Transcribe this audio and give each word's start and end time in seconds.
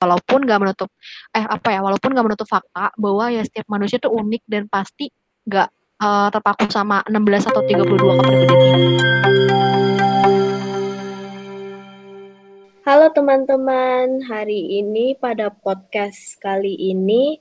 walaupun 0.00 0.48
nggak 0.48 0.60
menutup 0.64 0.88
eh 1.36 1.44
apa 1.44 1.76
ya 1.76 1.84
walaupun 1.84 2.16
nggak 2.16 2.26
menutup 2.32 2.48
fakta 2.48 2.88
bahwa 2.96 3.28
ya 3.28 3.44
setiap 3.44 3.68
manusia 3.68 4.00
tuh 4.00 4.16
unik 4.16 4.42
dan 4.48 4.64
pasti 4.64 5.12
nggak 5.44 5.68
uh, 6.00 6.32
terpaku 6.32 6.72
sama 6.72 7.04
16 7.04 7.52
atau 7.52 7.60
32 7.68 8.16
kepribadian 8.16 8.80
Halo 12.80 13.12
teman-teman, 13.12 14.24
hari 14.24 14.82
ini 14.82 15.14
pada 15.14 15.52
podcast 15.52 16.40
kali 16.42 16.74
ini 16.74 17.38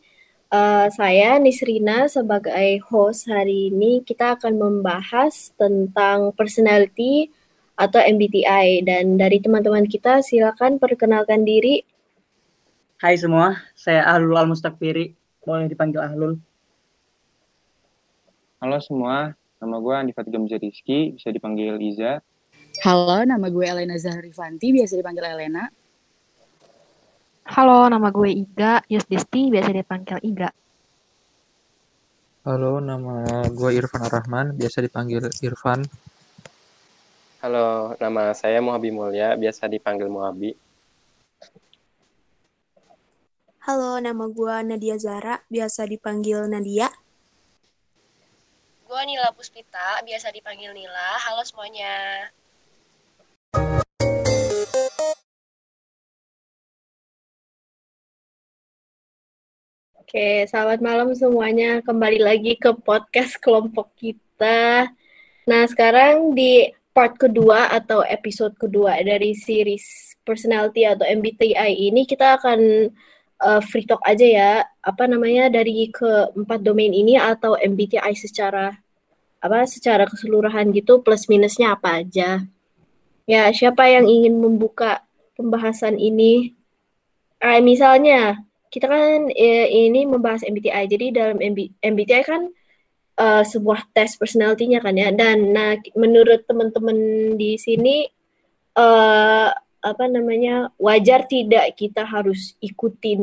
uh, 0.52 0.92
saya 0.94 1.40
Nisrina 1.42 2.06
sebagai 2.06 2.84
host 2.86 3.26
hari 3.26 3.74
ini. 3.74 4.06
Kita 4.06 4.38
akan 4.38 4.62
membahas 4.62 5.50
tentang 5.58 6.38
personality 6.38 7.34
atau 7.80 7.98
MBTI 7.98 8.84
dan 8.86 9.16
dari 9.16 9.42
teman-teman 9.42 9.90
kita 9.90 10.22
silakan 10.22 10.78
perkenalkan 10.78 11.48
diri 11.48 11.82
Hai 13.00 13.16
semua, 13.16 13.56
saya 13.80 14.04
Ahlul 14.12 14.36
Al 14.36 14.52
Mustakfiri. 14.52 15.16
Boleh 15.40 15.72
dipanggil 15.72 16.04
Ahlul. 16.04 16.36
Halo 18.60 18.76
semua, 18.84 19.32
nama 19.64 19.80
gue 19.80 19.94
Andi 19.96 20.12
Fatigam 20.12 20.44
Rizky, 20.44 21.16
bisa 21.16 21.32
dipanggil 21.32 21.80
Iza. 21.80 22.20
Halo, 22.84 23.24
nama 23.24 23.48
gue 23.48 23.64
Elena 23.64 23.96
Zahrifanti, 23.96 24.76
biasa 24.76 25.00
dipanggil 25.00 25.32
Elena. 25.32 25.72
Halo, 27.48 27.88
nama 27.88 28.12
gue 28.12 28.36
Iga 28.36 28.84
Yusdisti, 28.92 29.48
biasa 29.48 29.72
dipanggil 29.72 30.20
Iga. 30.20 30.52
Halo, 32.44 32.84
nama 32.84 33.48
gue 33.48 33.70
Irfan 33.80 34.12
Ar-Rahman, 34.12 34.60
biasa 34.60 34.84
dipanggil 34.84 35.24
Irfan. 35.40 35.88
Halo, 37.40 37.96
nama 37.96 38.36
saya 38.36 38.60
Muhabi 38.60 38.92
Mulya, 38.92 39.40
biasa 39.40 39.72
dipanggil 39.72 40.12
Muhabi. 40.12 40.52
Halo, 43.70 44.02
nama 44.02 44.26
gue 44.26 44.56
Nadia 44.66 44.98
Zara, 44.98 45.46
biasa 45.46 45.86
dipanggil 45.86 46.50
Nadia. 46.50 46.90
Gue 48.82 49.02
Nila 49.06 49.30
Puspita, 49.30 50.02
biasa 50.02 50.34
dipanggil 50.34 50.74
Nila. 50.74 51.22
Halo 51.22 51.46
semuanya. 51.46 51.94
Oke, 60.02 60.50
selamat 60.50 60.82
malam 60.82 61.14
semuanya. 61.14 61.86
Kembali 61.86 62.26
lagi 62.26 62.58
ke 62.58 62.74
podcast 62.74 63.38
kelompok 63.38 63.94
kita. 63.94 64.90
Nah, 65.46 65.64
sekarang 65.70 66.34
di 66.34 66.74
part 66.90 67.22
kedua 67.22 67.70
atau 67.70 68.02
episode 68.02 68.58
kedua 68.58 68.98
dari 69.06 69.38
series 69.38 70.18
personality 70.26 70.90
atau 70.90 71.06
MBTI 71.06 71.94
ini 71.94 72.10
kita 72.10 72.42
akan 72.42 72.90
uh, 73.44 73.62
free 73.64 73.88
talk 73.88 74.04
aja 74.06 74.28
ya. 74.28 74.52
Apa 74.84 75.08
namanya 75.08 75.52
dari 75.52 75.88
keempat 75.90 76.64
domain 76.64 76.92
ini 76.92 77.16
atau 77.16 77.56
MBTI 77.56 78.14
secara 78.16 78.76
apa 79.40 79.64
secara 79.64 80.04
keseluruhan 80.04 80.76
gitu 80.76 81.00
plus 81.00 81.32
minusnya 81.32 81.76
apa 81.76 82.04
aja. 82.04 82.44
Ya, 83.30 83.44
siapa 83.54 83.88
yang 83.88 84.10
ingin 84.10 84.42
membuka 84.42 85.06
pembahasan 85.38 85.96
ini? 86.02 86.58
Eh, 87.40 87.62
misalnya 87.64 88.44
kita 88.68 88.90
kan 88.90 89.32
eh, 89.32 89.70
ini 89.70 90.04
membahas 90.04 90.44
MBTI. 90.44 90.84
Jadi 90.90 91.06
dalam 91.16 91.38
MB, 91.40 91.80
MBTI 91.80 92.24
kan 92.26 92.52
uh, 93.22 93.44
sebuah 93.46 93.92
tes 93.94 94.18
personality-nya 94.18 94.80
kan 94.82 94.96
ya. 94.98 95.14
Dan 95.14 95.54
nah 95.54 95.78
menurut 95.94 96.44
teman-teman 96.50 96.98
di 97.38 97.56
sini 97.56 98.08
apa 99.80 100.12
namanya 100.12 100.72
wajar 100.76 101.24
tidak 101.24 101.76
kita 101.80 102.04
harus 102.04 102.56
ikutin 102.60 103.22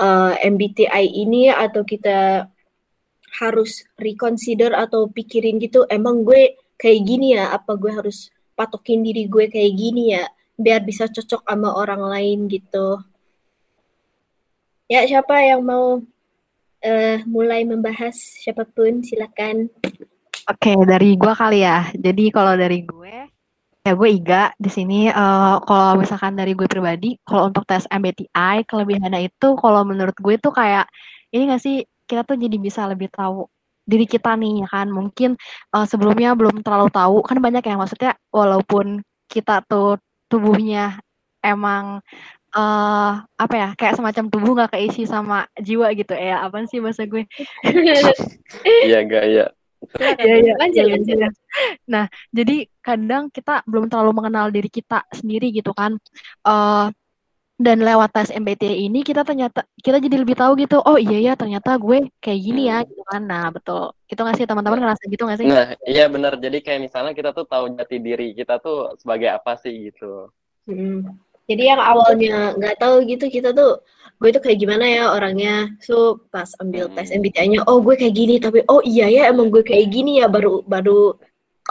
uh, 0.00 0.34
MBTI 0.42 1.06
ini 1.06 1.52
atau 1.52 1.86
kita 1.86 2.50
harus 3.38 3.86
reconsider 3.94 4.74
atau 4.74 5.06
pikirin 5.06 5.62
gitu 5.62 5.86
emang 5.86 6.26
gue 6.26 6.58
kayak 6.80 7.00
gini 7.06 7.38
ya? 7.38 7.54
Apa 7.54 7.78
gue 7.78 7.92
harus 7.92 8.32
patokin 8.58 9.06
diri 9.06 9.30
gue 9.30 9.46
kayak 9.46 9.72
gini 9.76 10.18
ya? 10.18 10.26
Biar 10.58 10.82
bisa 10.82 11.06
cocok 11.06 11.46
sama 11.46 11.70
orang 11.78 12.02
lain 12.02 12.38
gitu. 12.50 12.98
Ya 14.90 15.06
siapa 15.06 15.38
yang 15.46 15.62
mau 15.62 16.02
uh, 16.82 17.16
mulai 17.30 17.62
membahas? 17.62 18.18
Siapa 18.18 18.66
pun 18.66 19.06
silakan. 19.06 19.70
Oke 20.50 20.74
dari 20.82 21.14
gue 21.14 21.32
kali 21.38 21.62
ya. 21.62 21.86
Jadi 21.94 22.34
kalau 22.34 22.58
dari 22.58 22.82
gue 22.82 23.29
Ya 23.80 23.96
gue 23.96 24.08
Iga 24.12 24.52
di 24.60 24.68
sini. 24.68 25.08
Uh, 25.08 25.56
kalau 25.64 25.96
misalkan 25.96 26.36
dari 26.36 26.52
gue 26.52 26.68
pribadi, 26.68 27.16
kalau 27.24 27.48
untuk 27.48 27.64
tes 27.64 27.88
MBTI 27.88 28.68
kelebihannya 28.68 29.32
itu 29.32 29.48
kalau 29.56 29.88
menurut 29.88 30.12
gue 30.20 30.36
tuh 30.36 30.52
kayak 30.52 30.84
ini 31.32 31.48
gak 31.48 31.62
sih 31.64 31.76
kita 32.04 32.28
tuh 32.28 32.36
jadi 32.36 32.60
bisa 32.60 32.84
lebih 32.84 33.08
tahu 33.08 33.48
diri 33.88 34.04
kita 34.04 34.36
nih 34.36 34.64
ya 34.64 34.68
kan? 34.68 34.86
Mungkin 34.92 35.32
uh, 35.72 35.86
sebelumnya 35.88 36.36
belum 36.36 36.60
terlalu 36.60 36.92
tahu. 36.92 37.24
Kan 37.24 37.40
banyak 37.40 37.64
yang 37.64 37.80
maksudnya 37.80 38.12
walaupun 38.28 39.00
kita 39.32 39.64
tuh 39.64 39.96
tubuhnya 40.28 41.00
emang 41.40 42.04
uh, 42.52 43.12
apa 43.24 43.54
ya 43.56 43.68
kayak 43.80 43.96
semacam 43.96 44.24
tubuh 44.28 44.52
nggak 44.60 44.76
keisi 44.76 45.08
sama 45.08 45.48
jiwa 45.56 45.88
gitu. 45.96 46.12
Ya 46.12 46.44
apa 46.44 46.68
sih 46.68 46.84
bahasa 46.84 47.08
gue? 47.08 47.24
Iya 48.84 48.98
gak 49.08 49.24
ya 49.30 49.46
Iya, 50.00 50.34
iya, 50.44 50.54
lanjut, 50.60 50.84
iya, 50.84 50.94
lanjut. 50.96 51.16
Iya. 51.16 51.28
Nah, 51.88 52.04
jadi 52.30 52.56
kadang 52.84 53.32
kita 53.32 53.64
belum 53.64 53.88
terlalu 53.88 54.12
mengenal 54.12 54.52
diri 54.52 54.68
kita 54.68 55.04
sendiri 55.12 55.50
gitu 55.50 55.72
kan. 55.72 55.96
Uh, 56.44 56.92
dan 57.60 57.84
lewat 57.84 58.16
tes 58.16 58.32
MBTI 58.32 58.88
ini 58.88 59.04
kita 59.04 59.20
ternyata 59.20 59.68
kita 59.84 60.00
jadi 60.00 60.16
lebih 60.24 60.32
tahu 60.32 60.56
gitu. 60.56 60.80
Oh 60.80 60.96
iya 60.96 61.20
ya, 61.20 61.32
ternyata 61.36 61.76
gue 61.76 62.08
kayak 62.16 62.40
gini 62.40 62.72
ya 62.72 62.80
gitu 62.88 63.04
kan. 63.04 63.20
Nah, 63.20 63.52
betul. 63.52 63.92
Itu 64.08 64.20
nggak 64.24 64.36
sih 64.40 64.48
teman-teman 64.48 64.80
ngerasa 64.80 65.02
gitu 65.04 65.22
nggak 65.28 65.38
sih? 65.44 65.48
Nah, 65.48 65.76
iya 65.84 66.08
benar. 66.08 66.40
Jadi 66.40 66.64
kayak 66.64 66.80
misalnya 66.88 67.12
kita 67.12 67.36
tuh 67.36 67.44
tahu 67.44 67.76
jati 67.76 68.00
diri 68.00 68.32
kita 68.32 68.56
tuh 68.64 68.96
sebagai 68.96 69.28
apa 69.28 69.60
sih 69.60 69.92
gitu. 69.92 70.32
Hmm. 70.64 71.20
Jadi 71.44 71.62
yang 71.68 71.82
awalnya 71.84 72.56
nggak 72.56 72.80
tahu 72.80 73.04
gitu 73.04 73.28
kita 73.28 73.52
tuh 73.52 73.84
gue 74.20 74.28
tuh 74.36 74.42
kayak 74.44 74.58
gimana 74.60 74.84
ya 74.84 75.16
orangnya 75.16 75.72
so 75.80 76.20
pas 76.28 76.52
ambil 76.60 76.92
tes 76.92 77.08
hmm. 77.08 77.24
MBTI-nya 77.24 77.60
oh 77.64 77.80
gue 77.80 77.96
kayak 77.96 78.12
gini 78.12 78.36
tapi 78.36 78.60
oh 78.68 78.84
iya 78.84 79.08
ya 79.08 79.22
emang 79.32 79.48
gue 79.48 79.64
kayak 79.64 79.88
gini 79.88 80.20
ya 80.20 80.28
baru 80.28 80.60
baru 80.60 81.16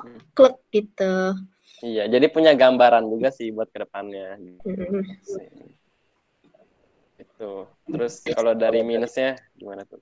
hmm. 0.01 0.33
klik 0.33 0.57
gitu 0.73 1.38
iya 1.85 2.09
jadi 2.09 2.25
punya 2.33 2.57
gambaran 2.57 3.05
juga 3.05 3.29
sih 3.29 3.53
buat 3.53 3.69
ke 3.69 3.85
depannya 3.85 4.41
hmm. 4.65 5.01
itu 7.21 7.51
terus 7.85 8.13
kalau 8.33 8.57
dari 8.57 8.81
minusnya 8.81 9.38
gimana 9.53 9.85
tuh 9.85 10.01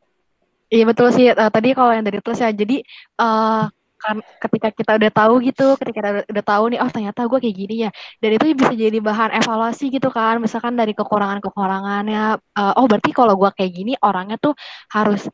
iya 0.71 0.87
betul 0.87 1.11
sih 1.11 1.27
uh, 1.27 1.51
tadi 1.51 1.75
kalau 1.75 1.91
yang 1.91 2.07
dari 2.07 2.23
plus 2.23 2.39
ya 2.39 2.55
jadi 2.55 2.79
uh, 3.19 3.67
kan 3.97 4.21
ketika 4.43 4.67
kita 4.73 4.91
udah 5.01 5.11
tahu 5.11 5.33
gitu, 5.43 5.67
ketika 5.81 5.99
udah, 6.05 6.23
udah 6.29 6.43
tahu 6.45 6.63
nih, 6.73 6.79
oh 6.83 6.89
ternyata 6.93 7.19
gue 7.25 7.39
kayak 7.43 7.57
gini 7.57 7.75
ya, 7.87 7.89
dan 8.21 8.29
itu 8.37 8.45
bisa 8.53 8.73
jadi 8.77 8.97
bahan 9.01 9.31
evaluasi 9.41 9.89
gitu 9.89 10.09
kan, 10.13 10.37
misalkan 10.39 10.73
dari 10.77 10.93
kekurangan-kekurangannya, 10.93 12.23
uh, 12.37 12.73
oh 12.77 12.85
berarti 12.85 13.11
kalau 13.11 13.33
gue 13.35 13.49
kayak 13.57 13.71
gini 13.73 13.93
orangnya 13.99 14.37
tuh 14.37 14.53
harus 14.93 15.25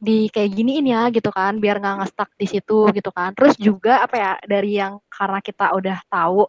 di 0.00 0.32
kayak 0.32 0.56
giniin 0.56 0.88
ya 0.88 1.12
gitu 1.12 1.28
kan 1.28 1.60
biar 1.60 1.76
nggak 1.76 1.96
ngestak 2.00 2.32
di 2.40 2.46
situ 2.48 2.88
gitu 2.96 3.10
kan. 3.12 3.36
Terus 3.36 3.54
juga 3.60 4.00
apa 4.00 4.16
ya 4.16 4.32
dari 4.48 4.80
yang 4.80 4.96
karena 5.12 5.44
kita 5.44 5.76
udah 5.76 5.98
tahu 6.08 6.48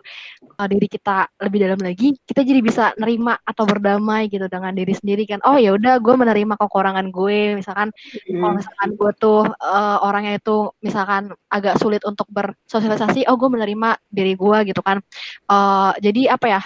uh, 0.55 0.67
diri 0.71 0.87
kita 0.87 1.27
lebih 1.43 1.67
dalam 1.67 1.79
lagi 1.83 2.15
kita 2.23 2.41
jadi 2.47 2.63
bisa 2.63 2.95
nerima 2.95 3.35
atau 3.43 3.67
berdamai 3.67 4.31
gitu 4.31 4.47
dengan 4.47 4.71
diri 4.71 4.95
sendiri 4.95 5.27
kan. 5.27 5.43
Oh 5.43 5.59
ya 5.59 5.75
udah 5.75 5.99
gue 5.99 6.15
menerima 6.15 6.55
kekurangan 6.55 7.11
gue. 7.11 7.59
Misalkan 7.59 7.91
hmm. 7.91 8.39
kalau 8.39 8.53
misalkan 8.55 8.89
gue 8.95 9.11
tuh 9.19 9.41
uh, 9.45 9.97
orangnya 10.07 10.39
itu 10.39 10.71
misalkan 10.79 11.35
agak 11.51 11.75
sulit 11.83 12.01
untuk 12.07 12.25
bersosialisasi 12.31 13.27
oh 13.27 13.35
gue 13.35 13.49
menerima 13.51 13.99
diri 14.07 14.33
gue 14.39 14.57
gitu 14.71 14.79
kan. 14.79 15.03
Uh, 15.51 15.91
jadi 15.99 16.39
apa 16.39 16.47
ya 16.47 16.61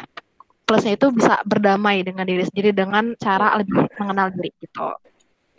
plusnya 0.66 0.98
itu 0.98 1.14
bisa 1.14 1.42
berdamai 1.46 2.02
dengan 2.02 2.26
diri 2.26 2.46
sendiri 2.46 2.74
dengan 2.74 3.14
cara 3.22 3.54
lebih 3.58 3.86
mengenal 4.02 4.34
diri 4.34 4.50
gitu 4.62 4.86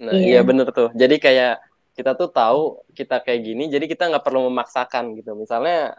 Nah, 0.07 0.15
iya. 0.15 0.39
iya 0.39 0.41
bener 0.47 0.71
tuh. 0.71 0.95
Jadi 0.95 1.19
kayak 1.19 1.59
kita 1.99 2.13
tuh 2.15 2.29
tahu 2.31 2.85
kita 2.93 3.25
kayak 3.25 3.41
gini, 3.43 3.65
jadi 3.73 3.85
kita 3.89 4.07
nggak 4.13 4.25
perlu 4.25 4.47
memaksakan 4.53 5.17
gitu. 5.19 5.35
Misalnya 5.35 5.99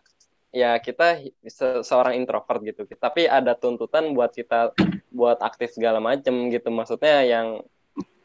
ya 0.55 0.79
kita 0.79 1.19
se 1.43 1.83
seorang 1.83 2.15
introvert 2.15 2.63
gitu, 2.63 2.87
tapi 2.95 3.27
ada 3.27 3.57
tuntutan 3.57 4.15
buat 4.15 4.31
kita 4.31 4.71
buat 5.11 5.43
aktif 5.43 5.75
segala 5.75 5.99
macem 5.99 6.53
gitu. 6.53 6.69
Maksudnya 6.71 7.25
yang 7.27 7.47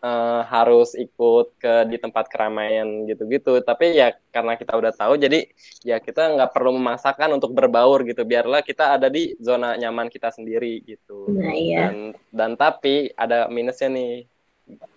uh, 0.02 0.42
harus 0.44 0.92
ikut 0.98 1.56
ke 1.56 1.88
di 1.88 1.96
tempat 1.96 2.28
keramaian 2.28 3.08
gitu-gitu. 3.08 3.62
Tapi 3.64 3.96
ya 3.96 4.12
karena 4.34 4.58
kita 4.60 4.76
udah 4.76 4.92
tahu, 4.92 5.16
jadi 5.16 5.48
ya 5.86 5.96
kita 6.02 6.36
nggak 6.36 6.52
perlu 6.52 6.76
memaksakan 6.76 7.38
untuk 7.38 7.54
berbaur 7.56 8.04
gitu. 8.04 8.26
Biarlah 8.26 8.60
kita 8.60 9.00
ada 9.00 9.08
di 9.08 9.32
zona 9.40 9.78
nyaman 9.78 10.12
kita 10.12 10.28
sendiri 10.34 10.82
gitu. 10.84 11.30
Nah, 11.32 11.54
iya. 11.54 11.88
Dan 11.88 12.12
dan 12.34 12.50
tapi 12.60 13.08
ada 13.14 13.48
minusnya 13.48 13.88
nih 13.88 14.28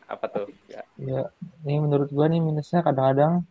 apa 0.06 0.26
tuh? 0.30 0.48
Ya, 0.70 0.82
ya 1.00 1.22
ini 1.66 1.82
menurut 1.82 2.10
gua 2.14 2.30
nih 2.30 2.42
minusnya 2.42 2.86
kadang-kadang 2.86 3.46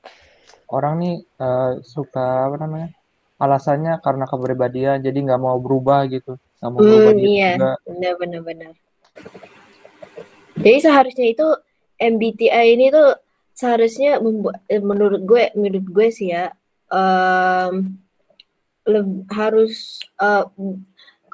orang 0.71 0.95
nih 1.03 1.15
uh, 1.39 1.79
suka 1.83 2.51
apa 2.51 2.57
namanya 2.63 2.89
alasannya 3.39 3.99
karena 4.01 4.25
kepribadian 4.31 4.99
jadi 5.03 5.19
nggak 5.19 5.43
mau 5.43 5.59
berubah 5.59 6.07
gitu. 6.09 6.39
Nggak 6.63 6.71
mau 6.71 6.81
hmm, 6.81 6.89
berubah 6.89 7.13
iya. 7.19 7.51
juga. 7.55 7.71
Benar-benar 7.85 8.73
Jadi 10.55 10.79
seharusnya 10.81 11.27
itu 11.29 11.47
MBTI 11.99 12.79
ini 12.79 12.89
tuh 12.95 13.19
seharusnya 13.55 14.19
membuat 14.23 14.63
eh, 14.67 14.83
menurut 14.83 15.23
gue 15.23 15.51
menurut 15.55 15.87
gue 15.87 16.09
sih 16.11 16.35
ya 16.35 16.51
leb- 18.87 19.25
harus 19.33 19.99
eh, 20.21 20.45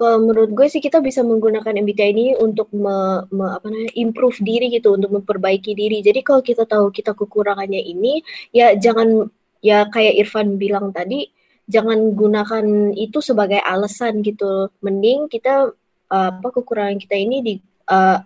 kalau 0.00 0.16
menurut 0.24 0.56
gue 0.56 0.64
sih 0.72 0.80
kita 0.80 1.04
bisa 1.04 1.20
menggunakan 1.20 1.76
MBTI 1.76 2.10
ini 2.16 2.26
untuk 2.40 2.72
me, 2.72 3.20
me- 3.28 3.52
apa 3.52 3.68
namanya 3.68 3.92
improve 4.00 4.40
diri 4.40 4.72
gitu 4.72 4.96
untuk 4.96 5.12
memperbaiki 5.12 5.76
diri. 5.76 6.00
Jadi 6.00 6.24
kalau 6.24 6.40
kita 6.40 6.64
tahu 6.64 6.88
kita 6.88 7.12
kekurangannya 7.12 7.84
ini 7.84 8.24
ya 8.48 8.72
jangan 8.80 9.28
ya 9.60 9.84
kayak 9.92 10.24
Irfan 10.24 10.56
bilang 10.56 10.88
tadi 10.96 11.28
jangan 11.68 12.16
gunakan 12.16 12.96
itu 12.96 13.20
sebagai 13.20 13.60
alasan 13.60 14.24
gitu. 14.24 14.72
Mending 14.80 15.28
kita 15.28 15.68
eh, 16.08 16.30
apa 16.32 16.48
kekurangan 16.48 16.96
kita 16.96 17.20
ini 17.20 17.36
di 17.44 17.54
eh, 17.92 18.18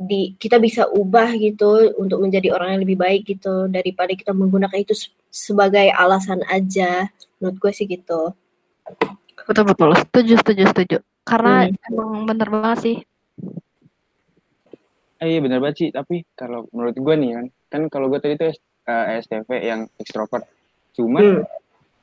di 0.00 0.32
kita 0.40 0.56
bisa 0.56 0.88
ubah 0.88 1.36
gitu 1.36 1.92
untuk 2.00 2.24
menjadi 2.24 2.56
orang 2.56 2.76
yang 2.76 2.82
lebih 2.88 2.98
baik 3.00 3.22
gitu 3.36 3.68
daripada 3.68 4.16
kita 4.16 4.32
menggunakan 4.32 4.80
itu 4.80 4.96
se- 4.96 5.12
sebagai 5.28 5.92
alasan 5.92 6.40
aja 6.48 7.08
menurut 7.36 7.56
gue 7.60 7.72
sih 7.76 7.84
gitu 7.84 8.32
Betul 9.44 9.64
betul. 9.68 9.90
Setuju 9.92 10.34
setuju 10.40 10.62
setuju. 10.72 10.96
Karena 11.26 11.68
Hmm. 11.68 11.76
emang 11.92 12.10
bener 12.24 12.48
banget 12.48 12.78
sih. 12.80 12.96
Eh, 15.16 15.28
iya 15.32 15.40
benar 15.40 15.60
banget 15.60 15.76
sih, 15.80 15.88
tapi 15.92 16.24
kalau 16.36 16.68
menurut 16.72 16.96
gue 16.96 17.14
nih 17.16 17.30
kan, 17.32 17.46
kan 17.68 17.82
kalau 17.88 18.06
gue 18.08 18.20
tadi 18.20 18.36
tuh 18.36 18.52
eh, 18.86 19.18
ESTP 19.18 19.50
yang 19.58 19.88
ekstrovert, 19.98 20.46
cuman 20.94 21.42
Hmm. 21.42 21.42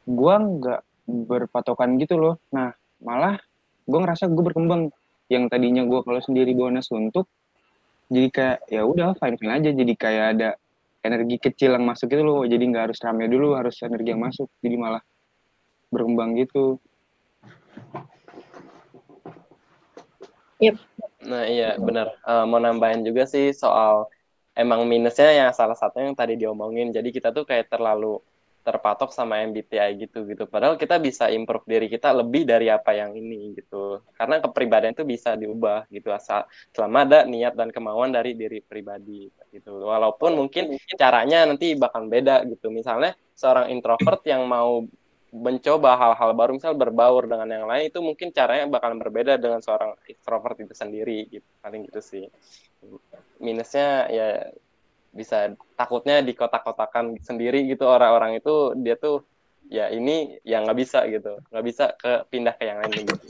gue 0.04 0.36
nggak 0.36 0.82
berpatokan 1.08 1.96
gitu 1.96 2.20
loh. 2.20 2.36
Nah, 2.52 2.74
malah 3.00 3.40
gue 3.86 4.00
ngerasa 4.00 4.28
gue 4.28 4.44
berkembang. 4.44 4.92
Yang 5.32 5.44
tadinya 5.50 5.88
gue 5.88 6.00
kalau 6.04 6.20
sendiri 6.20 6.52
bonus 6.52 6.92
untuk, 6.92 7.32
jadi 8.12 8.28
kayak 8.30 8.58
ya 8.68 8.82
udah 8.84 9.16
fine 9.16 9.40
fine 9.40 9.54
aja. 9.56 9.70
Jadi 9.72 9.94
kayak 9.96 10.26
ada 10.36 10.50
energi 11.00 11.40
kecil 11.40 11.80
yang 11.80 11.88
masuk 11.88 12.12
gitu 12.12 12.22
loh. 12.22 12.44
Jadi 12.44 12.64
nggak 12.68 12.92
harus 12.92 13.00
rame 13.00 13.32
dulu, 13.32 13.56
harus 13.56 13.80
energi 13.80 14.10
yang 14.12 14.22
masuk. 14.22 14.52
Jadi 14.60 14.76
malah 14.76 15.02
berkembang 15.88 16.36
gitu. 16.36 16.82
Yep. 20.64 20.76
Nah 21.28 21.44
iya 21.48 21.76
benar. 21.80 22.08
Eh, 22.24 22.46
mau 22.48 22.60
nambahin 22.60 23.04
juga 23.04 23.24
sih 23.28 23.52
soal 23.52 24.08
emang 24.56 24.86
minusnya 24.86 25.30
yang 25.34 25.50
salah 25.52 25.76
satunya 25.76 26.12
yang 26.12 26.20
tadi 26.20 26.34
diomongin. 26.40 26.96
Jadi 26.96 27.10
kita 27.12 27.36
tuh 27.36 27.44
kayak 27.44 27.68
terlalu 27.74 28.22
terpatok 28.64 29.12
sama 29.12 29.44
MBTI 29.44 30.00
gitu 30.00 30.24
gitu. 30.24 30.48
Padahal 30.48 30.80
kita 30.80 30.96
bisa 31.04 31.28
improve 31.28 31.68
diri 31.68 31.92
kita 31.92 32.16
lebih 32.16 32.48
dari 32.48 32.72
apa 32.72 32.96
yang 32.96 33.12
ini 33.12 33.60
gitu. 33.60 34.00
Karena 34.16 34.40
kepribadian 34.40 34.96
itu 34.96 35.04
bisa 35.04 35.36
diubah 35.36 35.84
gitu 35.92 36.10
asal 36.16 36.48
selama 36.72 37.04
ada 37.04 37.20
niat 37.28 37.60
dan 37.60 37.70
kemauan 37.76 38.16
dari 38.16 38.40
diri 38.40 38.64
pribadi 38.64 39.28
gitu. 39.52 39.84
Walaupun 39.84 40.40
mungkin 40.40 40.80
caranya 40.96 41.44
nanti 41.44 41.76
bakal 41.76 42.08
beda 42.08 42.48
gitu. 42.48 42.72
Misalnya 42.72 43.20
seorang 43.36 43.68
introvert 43.68 44.24
yang 44.24 44.48
mau 44.48 44.88
mencoba 45.34 45.98
hal-hal 45.98 46.32
baru 46.38 46.54
misal 46.54 46.78
berbaur 46.78 47.26
dengan 47.26 47.50
yang 47.50 47.66
lain 47.66 47.90
itu 47.90 47.98
mungkin 48.06 48.30
caranya 48.30 48.70
bakalan 48.70 49.02
berbeda 49.02 49.42
dengan 49.42 49.66
seorang 49.66 49.98
extrovert 50.06 50.62
itu 50.62 50.78
sendiri 50.78 51.26
gitu. 51.34 51.48
Paling 51.58 51.90
gitu 51.90 52.02
sih. 52.06 52.26
Minusnya 53.42 54.06
ya 54.14 54.28
bisa 55.10 55.58
takutnya 55.74 56.22
di 56.22 56.38
kotak-kotakan 56.38 57.18
sendiri 57.18 57.66
gitu 57.66 57.90
orang-orang 57.90 58.38
itu 58.38 58.78
dia 58.78 58.94
tuh 58.94 59.26
ya 59.74 59.90
ini 59.90 60.38
ya 60.46 60.62
nggak 60.62 60.78
bisa 60.78 61.02
gitu. 61.10 61.42
Nggak 61.50 61.66
bisa 61.66 61.86
ke 61.98 62.30
pindah 62.30 62.54
ke 62.54 62.64
yang 62.70 62.78
lain 62.86 62.94
gitu. 63.02 63.28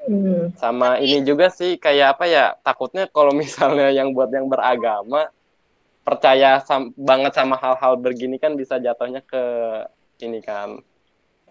Hmm. 0.00 0.48
sama 0.56 0.96
ini 0.96 1.20
juga 1.28 1.52
sih 1.52 1.76
kayak 1.76 2.16
apa 2.16 2.24
ya 2.24 2.56
takutnya 2.64 3.04
kalau 3.04 3.36
misalnya 3.36 3.92
yang 3.92 4.16
buat 4.16 4.32
yang 4.32 4.48
beragama 4.48 5.28
percaya 6.00 6.56
sam- 6.64 6.96
banget 6.96 7.36
sama 7.36 7.60
hal-hal 7.60 8.00
begini 8.00 8.40
kan 8.40 8.56
bisa 8.56 8.80
jatuhnya 8.80 9.20
ke 9.20 9.44
ini 10.24 10.40
kan 10.40 10.80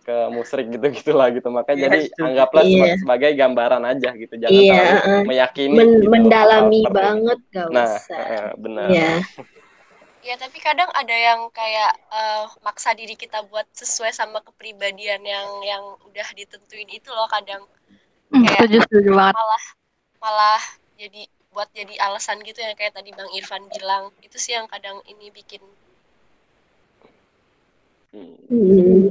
ke 0.09 0.17
musrik 0.33 0.65
gitu 0.67 0.85
gitulah 0.97 1.29
gitu 1.29 1.45
makanya 1.49 1.77
Iya, 1.77 1.85
jadi 1.85 1.99
anggaplah 2.19 2.63
seba- 2.63 2.81
Iya. 2.81 2.95
sebagai 2.97 3.31
gambaran 3.37 3.83
aja 3.85 4.09
gitu 4.17 4.33
jangan 4.35 4.57
Iya, 4.57 4.81
terlalu 4.97 5.21
meyakini 5.29 5.75
Men- 5.77 5.93
gitu, 5.95 6.09
mendalami 6.09 6.79
seperti 6.81 6.89
ini. 6.89 6.97
banget 6.97 7.39
gak 7.53 7.67
nah 7.69 7.89
usah 7.93 8.17
eh, 8.19 8.49
benar 8.57 8.87
ya 8.89 9.13
Ya, 10.19 10.35
tapi 10.35 10.59
kadang 10.59 10.91
ada 10.91 11.15
yang 11.15 11.47
kayak 11.49 11.95
eh, 12.11 12.45
maksa 12.59 12.91
diri 12.91 13.15
kita 13.15 13.39
buat 13.47 13.63
sesuai 13.71 14.11
sama 14.11 14.43
kepribadian 14.43 15.23
yang 15.23 15.47
yang 15.63 15.79
udah 16.03 16.27
ditentuin 16.33 16.89
itu 16.89 17.07
loh 17.09 17.29
kadang 17.29 17.63
Hmm, 18.27 18.43
Kayak- 18.43 18.67
setuju 18.67 18.77
setuju 18.85 19.09
banget. 19.15 19.33
malah 19.33 19.63
malah 20.19 20.61
jadi 20.93 21.21
buat 21.49 21.65
jadi 21.71 21.95
alasan 21.99 22.43
gitu 22.43 22.59
yang 22.59 22.75
kayak 22.75 22.93
tadi 22.93 23.09
Bang 23.09 23.31
Irfan 23.31 23.65
bilang. 23.71 24.13
Itu 24.21 24.37
sih 24.37 24.53
yang 24.53 24.67
kadang 24.67 25.01
ini 25.07 25.31
bikin 25.31 25.63
Hmm. 28.11 29.09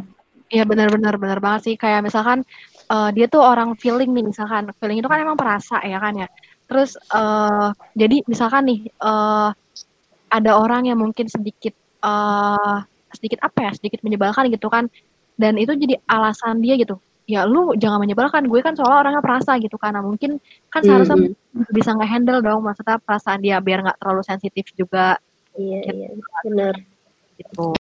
Iya 0.48 0.64
benar-benar 0.64 1.14
benar 1.20 1.38
banget 1.44 1.60
sih. 1.68 1.74
Kayak 1.76 2.08
misalkan 2.08 2.40
eh, 2.88 3.10
dia 3.16 3.26
tuh 3.28 3.44
orang 3.44 3.76
feeling 3.76 4.10
nih 4.16 4.24
misalkan. 4.32 4.72
Feeling 4.80 4.98
itu 5.00 5.08
kan 5.08 5.20
emang 5.20 5.36
perasa 5.36 5.80
ya 5.84 6.00
kan 6.00 6.16
ya. 6.24 6.28
Terus 6.68 6.96
eh 6.96 7.68
jadi 7.96 8.24
misalkan 8.28 8.68
nih 8.68 8.80
eh 8.88 9.48
ada 10.28 10.50
orang 10.60 10.88
yang 10.88 11.00
mungkin 11.00 11.28
sedikit 11.28 11.72
eh 12.04 12.78
sedikit 13.08 13.40
apa 13.40 13.68
ya 13.68 13.70
sedikit 13.76 14.00
menyebalkan 14.04 14.48
gitu 14.52 14.68
kan. 14.72 14.88
Dan 15.38 15.54
itu 15.60 15.76
jadi 15.76 16.00
alasan 16.08 16.60
dia 16.64 16.74
gitu 16.80 16.98
ya 17.28 17.44
lu 17.44 17.76
jangan 17.76 18.00
menyebalkan 18.00 18.48
gue 18.48 18.60
kan 18.64 18.72
soalnya 18.72 19.04
orangnya 19.04 19.20
perasa 19.20 19.60
gitu 19.60 19.76
karena 19.76 20.00
mungkin 20.00 20.40
kan 20.72 20.80
seharusnya 20.80 21.28
Hmm. 21.52 21.68
bisa 21.76 21.92
ngehandle 21.92 22.40
dong 22.40 22.64
maksudnya 22.64 22.96
perasaan 23.04 23.44
dia 23.44 23.60
biar 23.60 23.84
nggak 23.84 24.00
terlalu 24.00 24.24
sensitif 24.24 24.64
juga. 24.72 25.20
Iya 25.60 25.78
iya. 25.92 26.08
Benar. 26.44 26.74
Gitu 27.36 27.76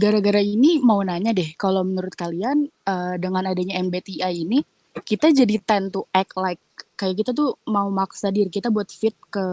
Gara-gara 0.00 0.40
ini 0.40 0.80
mau 0.80 1.04
nanya 1.04 1.36
deh, 1.36 1.52
kalau 1.60 1.84
menurut 1.84 2.16
kalian 2.16 2.64
eh, 2.64 3.14
dengan 3.20 3.44
adanya 3.52 3.76
MBTI 3.84 4.32
ini, 4.48 4.64
kita 5.04 5.28
jadi 5.36 5.60
tend 5.60 5.92
to 5.92 6.08
act 6.16 6.32
like 6.40 6.60
kayak 6.96 7.20
kita 7.20 7.36
tuh 7.36 7.60
mau 7.68 7.92
maksa 7.92 8.32
diri 8.32 8.48
kita 8.48 8.72
buat 8.72 8.88
fit 8.88 9.16
ke 9.28 9.46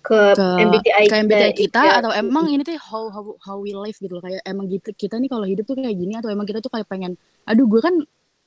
ke, 0.00 0.16
ke 0.32 0.48
MBTI 0.64 1.04
ke 1.12 1.16
MBTI 1.28 1.52
kita 1.52 1.80
iya. 1.84 1.92
atau 2.00 2.08
emang 2.16 2.48
ini 2.48 2.64
tuh 2.64 2.72
how 2.80 3.12
how 3.12 3.24
how 3.44 3.56
we 3.60 3.76
live 3.76 3.92
gitu 4.00 4.16
loh 4.16 4.24
kayak 4.24 4.40
emang 4.48 4.64
gitu 4.72 4.88
kita 4.96 5.20
nih 5.20 5.28
kalau 5.28 5.44
hidup 5.44 5.68
tuh 5.68 5.76
kayak 5.76 5.92
gini 5.92 6.16
atau 6.16 6.32
emang 6.32 6.48
kita 6.48 6.64
tuh 6.64 6.72
kayak 6.72 6.88
pengen 6.88 7.20
aduh 7.44 7.68
gue 7.68 7.80
kan 7.84 7.92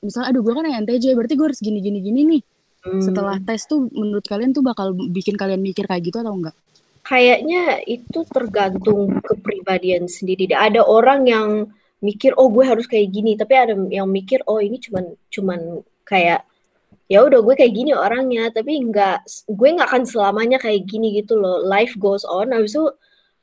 misalnya 0.02 0.34
aduh 0.34 0.42
gue 0.42 0.50
kan 0.50 0.66
NTJ 0.66 1.14
berarti 1.14 1.34
gue 1.38 1.46
harus 1.46 1.60
gini 1.62 1.78
gini 1.78 1.98
gini 2.02 2.20
nih 2.26 2.42
Hmm. 2.84 3.00
setelah 3.00 3.40
tes 3.40 3.64
tuh 3.64 3.88
menurut 3.96 4.28
kalian 4.28 4.52
tuh 4.52 4.60
bakal 4.60 4.92
bikin 4.92 5.40
kalian 5.40 5.64
mikir 5.64 5.88
kayak 5.88 6.04
gitu 6.04 6.20
atau 6.20 6.36
enggak? 6.36 6.52
Kayaknya 7.04 7.84
itu 7.84 8.24
tergantung 8.32 9.20
kepribadian 9.20 10.08
sendiri. 10.08 10.48
Ada 10.56 10.80
orang 10.80 11.28
yang 11.28 11.48
mikir, 12.00 12.32
oh 12.40 12.48
gue 12.48 12.64
harus 12.64 12.88
kayak 12.88 13.12
gini, 13.12 13.36
tapi 13.36 13.54
ada 13.56 13.76
yang 13.92 14.08
mikir, 14.08 14.40
oh 14.48 14.56
ini 14.56 14.80
cuman 14.80 15.12
cuman 15.28 15.84
kayak 16.08 16.48
ya 17.04 17.20
udah 17.20 17.44
gue 17.44 17.54
kayak 17.56 17.76
gini 17.76 17.92
orangnya, 17.92 18.48
tapi 18.48 18.80
nggak, 18.88 19.28
gue 19.52 19.68
nggak 19.76 19.88
akan 19.92 20.04
selamanya 20.08 20.56
kayak 20.56 20.88
gini 20.88 21.12
gitu 21.20 21.36
loh. 21.36 21.60
Life 21.60 21.92
goes 22.00 22.24
on, 22.24 22.56
habis 22.56 22.72
itu 22.72 22.88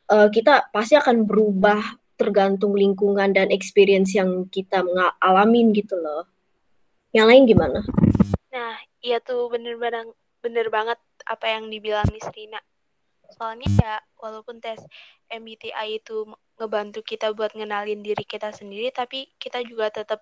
eh, 0.10 0.30
kita 0.34 0.74
pasti 0.74 0.98
akan 0.98 1.30
berubah 1.30 2.02
tergantung 2.18 2.78
lingkungan 2.78 3.34
dan 3.34 3.50
experience 3.50 4.14
yang 4.14 4.46
kita 4.50 4.86
alamin 5.18 5.74
gitu 5.74 5.98
loh. 5.98 6.30
Yang 7.14 7.26
lain 7.30 7.44
gimana? 7.50 7.80
Nah, 8.54 8.78
iya 9.02 9.18
tuh 9.18 9.50
bener-bener 9.50 10.14
bener 10.42 10.70
banget 10.70 10.98
apa 11.26 11.46
yang 11.50 11.70
dibilang 11.70 12.06
Miss 12.14 12.30
Rina. 12.30 12.62
Soalnya 13.36 13.68
ya 13.80 13.96
walaupun 14.20 14.60
tes 14.60 14.80
MBTI 15.32 16.04
itu 16.04 16.28
ngebantu 16.60 17.02
kita 17.02 17.32
buat 17.32 17.56
ngenalin 17.56 18.04
diri 18.04 18.24
kita 18.28 18.52
sendiri, 18.54 18.92
tapi 18.92 19.32
kita 19.40 19.64
juga 19.66 19.90
tetap 19.90 20.22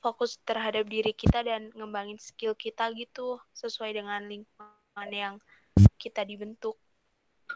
fokus 0.00 0.40
terhadap 0.42 0.88
diri 0.88 1.12
kita 1.12 1.44
dan 1.44 1.68
ngembangin 1.76 2.16
skill 2.16 2.56
kita 2.56 2.88
gitu 2.96 3.36
sesuai 3.52 3.94
dengan 3.94 4.24
lingkungan 4.24 5.10
yang 5.12 5.34
kita 6.00 6.24
dibentuk. 6.24 6.76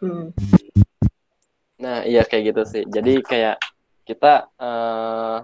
Hmm. 0.01 0.31
Nah, 1.81 2.05
iya 2.05 2.23
kayak 2.23 2.55
gitu 2.55 2.63
sih. 2.69 2.83
Jadi 2.87 3.25
kayak 3.25 3.57
kita 4.05 4.53
eh, 4.61 5.37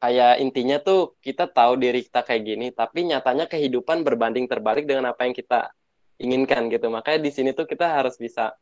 kayak 0.00 0.34
intinya 0.40 0.76
tuh 0.80 1.16
kita 1.20 1.48
tahu 1.48 1.76
diri 1.76 2.04
kita 2.04 2.24
kayak 2.24 2.42
gini, 2.42 2.66
tapi 2.72 3.04
nyatanya 3.04 3.46
kehidupan 3.46 4.02
berbanding 4.02 4.48
terbalik 4.48 4.88
dengan 4.88 5.12
apa 5.12 5.28
yang 5.28 5.36
kita 5.36 5.72
inginkan 6.16 6.72
gitu. 6.72 6.88
Makanya 6.88 7.20
di 7.20 7.30
sini 7.32 7.52
tuh 7.52 7.68
kita 7.68 7.86
harus 7.88 8.16
bisa 8.16 8.56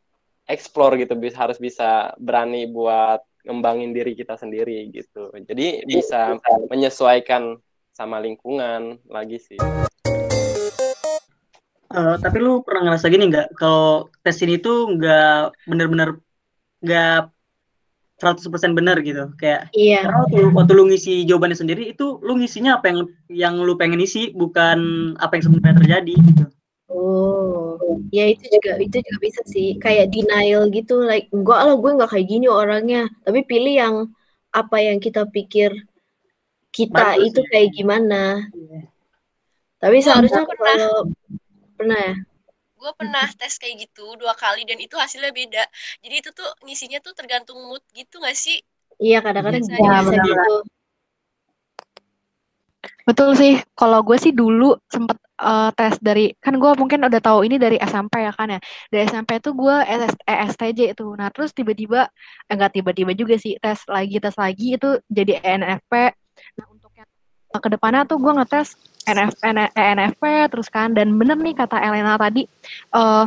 explore 0.49 1.01
gitu, 1.01 1.17
bisa 1.17 1.49
harus 1.49 1.57
bisa 1.57 2.13
berani 2.21 2.69
buat 2.69 3.25
ngembangin 3.45 3.93
diri 3.93 4.17
kita 4.17 4.41
sendiri 4.41 4.89
gitu. 4.93 5.29
Jadi 5.33 5.85
bisa 5.85 6.37
menyesuaikan 6.73 7.61
sama 7.93 8.19
lingkungan 8.19 8.99
lagi 9.07 9.39
sih. 9.39 9.61
Eh, 11.95 12.17
tapi 12.19 12.43
lu 12.43 12.65
pernah 12.67 12.91
ngerasa 12.91 13.07
gini 13.07 13.31
nggak 13.31 13.55
kalau 13.55 14.11
tes 14.27 14.35
ini 14.43 14.59
tuh 14.59 14.91
nggak 14.99 15.55
bener-bener 15.71 16.19
nggak 16.83 17.31
100% 18.19 18.75
benar 18.75 18.99
gitu. 19.05 19.31
Kayak 19.39 19.71
Iya. 19.71 20.03
karena 20.03 20.19
waktu, 20.27 20.41
waktu 20.59 20.73
lu 20.75 20.85
ngisi 20.91 21.23
jawabannya 21.23 21.55
sendiri 21.55 21.95
itu 21.95 22.19
lu 22.25 22.35
ngisinya 22.41 22.83
apa 22.83 22.91
yang 22.91 22.99
yang 23.31 23.55
lu 23.63 23.79
pengen 23.79 24.03
isi 24.03 24.35
bukan 24.35 25.13
apa 25.23 25.39
yang 25.39 25.45
sebenarnya 25.47 25.79
terjadi 25.79 26.15
gitu. 26.19 26.45
Oh, 26.89 27.81
ya 28.13 28.25
itu 28.29 28.45
juga 28.55 28.77
itu 28.77 28.97
juga 29.01 29.19
bisa 29.27 29.41
sih. 29.49 29.67
Kayak 29.81 30.13
denial 30.13 30.69
gitu 30.77 31.01
like 31.01 31.27
enggak 31.33 31.61
lah 31.65 31.75
gue 31.81 31.91
nggak 31.97 32.11
kayak 32.13 32.27
gini 32.29 32.47
orangnya. 32.61 33.09
Tapi 33.25 33.41
pilih 33.49 33.75
yang 33.83 33.95
apa 34.53 34.77
yang 34.87 34.99
kita 35.01 35.25
pikir 35.35 35.71
kita 36.77 37.17
Bagus 37.17 37.25
itu 37.33 37.41
ya. 37.41 37.49
kayak 37.51 37.71
gimana. 37.77 38.23
Tapi 39.81 39.97
Gua- 40.01 40.05
seharusnya 40.05 40.43
gua 40.45 40.51
pernah. 40.53 40.77
kalau 40.77 41.01
pernah 41.79 41.99
ya? 42.09 42.15
Gue 42.81 42.93
pernah 43.01 43.27
tes 43.41 43.55
kayak 43.57 43.77
gitu 43.89 44.05
dua 44.21 44.35
kali 44.37 44.69
dan 44.69 44.77
itu 44.77 44.93
hasilnya 45.01 45.33
beda. 45.33 45.65
Jadi 46.05 46.15
itu 46.21 46.31
tuh 46.37 46.49
ngisinya 46.69 47.01
tuh 47.01 47.17
tergantung 47.17 47.57
mood 47.65 47.81
gitu 47.97 48.21
gak 48.21 48.37
sih? 48.37 48.61
Iya 49.01 49.19
kadang-kadang 49.25 49.61
bisa 49.65 49.73
Ya, 49.73 49.81
bisa 49.81 49.93
benar-benar. 50.05 50.29
gitu 50.29 50.55
Betul 53.05 53.37
sih, 53.37 53.61
kalau 53.77 54.01
gue 54.01 54.17
sih 54.17 54.33
dulu 54.33 54.77
sempet 54.89 55.17
eh, 55.41 55.71
tes 55.77 55.95
dari, 56.01 56.33
kan 56.41 56.57
gue 56.57 56.73
mungkin 56.79 57.05
udah 57.05 57.21
tahu 57.21 57.45
ini 57.45 57.57
dari 57.61 57.77
SMP 57.81 58.25
ya 58.25 58.33
kan 58.33 58.57
ya. 58.57 58.61
Dari 58.89 59.03
SMP 59.09 59.41
tuh 59.45 59.53
gue 59.57 59.77
ES, 59.85 60.15
ESTJ 60.25 60.97
itu. 60.97 61.07
Nah 61.17 61.29
terus 61.29 61.53
tiba-tiba, 61.53 62.09
eh, 62.49 62.53
enggak 62.55 62.77
tiba-tiba 62.77 63.13
juga 63.13 63.37
sih, 63.37 63.57
tes 63.61 63.85
lagi, 63.89 64.17
tes 64.21 64.37
lagi 64.37 64.77
itu 64.77 65.01
jadi 65.09 65.41
ENFP. 65.43 65.93
Nah 66.61 66.67
untuk 66.71 66.91
yang 66.97 67.09
ke 67.55 67.69
depannya 67.71 68.03
tuh 68.09 68.19
gue 68.19 68.33
ngetes 68.35 68.77
NF, 69.05 69.37
ENFP 69.77 70.23
terus 70.49 70.69
kan. 70.73 70.97
Dan 70.97 71.17
bener 71.21 71.37
nih 71.37 71.55
kata 71.57 71.77
Elena 71.81 72.17
tadi, 72.17 72.49
eh 72.95 73.25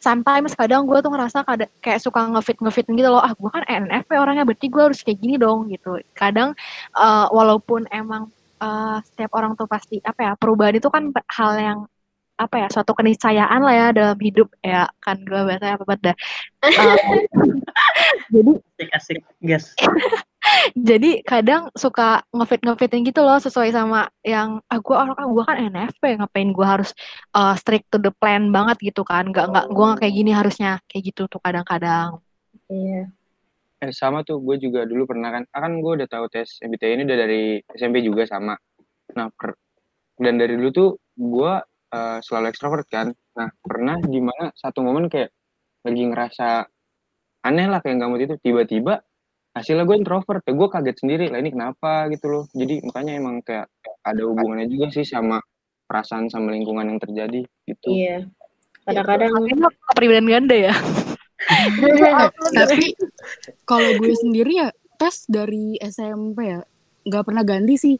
sometimes 0.00 0.56
kadang 0.56 0.88
gue 0.88 0.98
tuh 1.04 1.12
ngerasa 1.12 1.44
kada, 1.44 1.68
kayak 1.84 2.00
suka 2.00 2.24
ngefit 2.32 2.56
ngefit 2.58 2.88
gitu 2.88 3.08
loh 3.12 3.20
ah 3.20 3.36
gue 3.36 3.50
kan 3.52 3.62
ENFP 3.68 4.16
orangnya 4.16 4.48
berarti 4.48 4.66
gue 4.72 4.82
harus 4.82 5.04
kayak 5.04 5.20
gini 5.20 5.36
dong 5.36 5.68
gitu 5.68 6.00
kadang 6.16 6.56
eh, 6.96 7.26
walaupun 7.28 7.84
emang 7.92 8.32
eh, 8.62 8.96
setiap 9.08 9.30
orang 9.38 9.52
tuh 9.58 9.66
pasti 9.66 9.98
apa 10.04 10.20
ya 10.20 10.32
perubahan 10.36 10.76
itu 10.76 10.88
kan 10.92 11.08
hal 11.32 11.52
yang 11.58 11.78
apa 12.40 12.56
ya 12.56 12.68
suatu 12.72 12.96
keniscayaan 12.96 13.60
lah 13.60 13.74
ya 13.76 13.86
dalam 13.92 14.16
hidup. 14.16 14.48
Ya 14.64 14.88
kan 15.04 15.20
gue 15.20 15.40
bahasanya 15.44 15.76
apa 15.76 15.84
Eh, 16.00 16.16
jadi 18.32 18.52
Asik-asik, 18.80 19.20
gas. 19.44 19.76
jadi 20.88 21.20
kadang 21.20 21.68
suka 21.76 22.24
ngefit 22.32 22.64
ngefitin 22.64 23.04
gitu 23.04 23.20
loh 23.20 23.36
sesuai 23.36 23.76
sama 23.76 24.08
yang 24.24 24.64
ah 24.72 24.80
gue 24.80 24.96
orang 24.96 25.12
ah, 25.20 25.28
gue 25.28 25.44
kan 25.44 25.56
NFP 25.68 26.16
ngapain 26.16 26.48
gue 26.48 26.66
harus 26.66 26.96
uh, 27.36 27.52
strict 27.60 27.92
to 27.92 28.00
the 28.00 28.08
plan 28.16 28.48
banget 28.48 28.80
gitu 28.80 29.04
kan. 29.04 29.28
Nggak 29.28 29.52
nggak 29.52 29.66
gue 29.68 29.84
nggak 29.84 30.00
kayak 30.00 30.14
gini 30.16 30.32
harusnya 30.32 30.80
kayak 30.88 31.12
gitu 31.12 31.28
tuh 31.28 31.40
kadang-kadang. 31.44 32.24
Iya 32.72 33.19
Eh, 33.80 33.96
sama 33.96 34.20
tuh 34.28 34.44
gue 34.44 34.60
juga 34.60 34.84
dulu 34.84 35.08
pernah 35.08 35.32
kan 35.32 35.42
ah, 35.56 35.60
kan 35.64 35.72
gue 35.80 35.92
udah 36.04 36.08
tahu 36.08 36.28
tes 36.28 36.60
MBTI 36.60 37.00
ini 37.00 37.04
udah 37.08 37.18
dari 37.24 37.42
SMP 37.72 38.04
juga 38.04 38.28
sama. 38.28 38.52
Nah 39.16 39.32
per, 39.32 39.56
dan 40.20 40.36
dari 40.36 40.52
dulu 40.52 40.68
tuh 40.68 40.90
gue 41.16 41.52
eh, 41.96 42.18
selalu 42.20 42.46
ekstrovert 42.52 42.84
kan. 42.92 43.08
Nah 43.40 43.48
pernah 43.56 43.96
di 44.04 44.20
mana 44.20 44.52
satu 44.52 44.84
momen 44.84 45.08
kayak 45.08 45.32
lagi 45.80 46.02
ngerasa 46.12 46.68
aneh 47.40 47.66
lah 47.72 47.80
kayak 47.80 48.04
nggak 48.04 48.10
mau 48.12 48.20
itu 48.20 48.36
tiba-tiba 48.44 49.00
hasilnya 49.56 49.88
gue 49.88 49.96
introvert. 49.96 50.44
Ya 50.44 50.52
gue 50.52 50.68
kaget 50.68 50.96
sendiri 51.00 51.26
lah 51.32 51.40
ini 51.40 51.48
kenapa 51.48 52.12
gitu 52.12 52.26
loh. 52.28 52.44
Jadi 52.52 52.84
makanya 52.84 53.12
emang 53.16 53.40
kayak 53.40 53.64
ada 54.04 54.22
hubungannya 54.28 54.68
juga 54.68 54.92
sih 54.92 55.08
sama 55.08 55.40
perasaan 55.88 56.28
sama 56.28 56.52
lingkungan 56.52 56.84
yang 56.84 57.00
terjadi 57.00 57.48
gitu. 57.64 57.88
Iya. 57.88 58.28
Kadang-kadang 58.84 59.32
Makanya 59.40 59.56
lo 59.56 59.68
kepribadian 59.88 60.28
ganda 60.28 60.56
ya. 60.68 60.74
Eh, 61.40 62.28
tapi 62.52 62.92
kalau 63.64 63.90
gue 63.94 64.14
sendiri 64.14 64.52
ya 64.56 64.68
tes 64.94 65.24
dari 65.26 65.76
SMP 65.76 66.38
ya 66.46 66.60
nggak 67.02 67.24
pernah 67.24 67.40
ganti 67.40 67.74
sih 67.74 67.96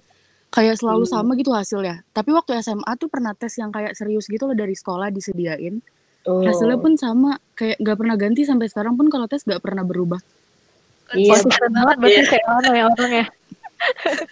kayak 0.49 0.77
selalu 0.77 1.05
Hmm. 1.05 1.13
sama 1.17 1.33
gitu 1.35 1.51
hasilnya 1.51 2.03
tapi 2.11 2.31
waktu 2.31 2.59
SMA 2.59 2.93
tuh 2.95 3.07
pernah 3.07 3.33
tes 3.33 3.55
yang 3.55 3.71
kayak 3.71 3.95
serius 3.95 4.27
gitu 4.27 4.45
loh 4.45 4.55
dari 4.55 4.73
sekolah 4.73 5.09
disediain 5.09 5.81
oh 6.25 6.43
hasilnya 6.43 6.77
pun 6.77 6.95
sama 6.95 7.39
kayak 7.55 7.79
nggak 7.79 7.97
pernah 7.97 8.15
ganti 8.15 8.43
sampai 8.43 8.67
sekarang 8.67 8.95
pun 8.95 9.07
kalau 9.07 9.25
tes 9.25 9.41
nggak 9.41 9.59
pernah 9.59 9.83
berubah 9.83 10.21
Iya. 11.11 11.35
konsisten 11.35 11.71
banget 11.73 11.97
berarti 11.97 12.15
Iya. 12.15 12.29
kayak 12.29 12.47
mana 12.47 12.69
ya 12.71 12.85
orangnya 12.87 13.27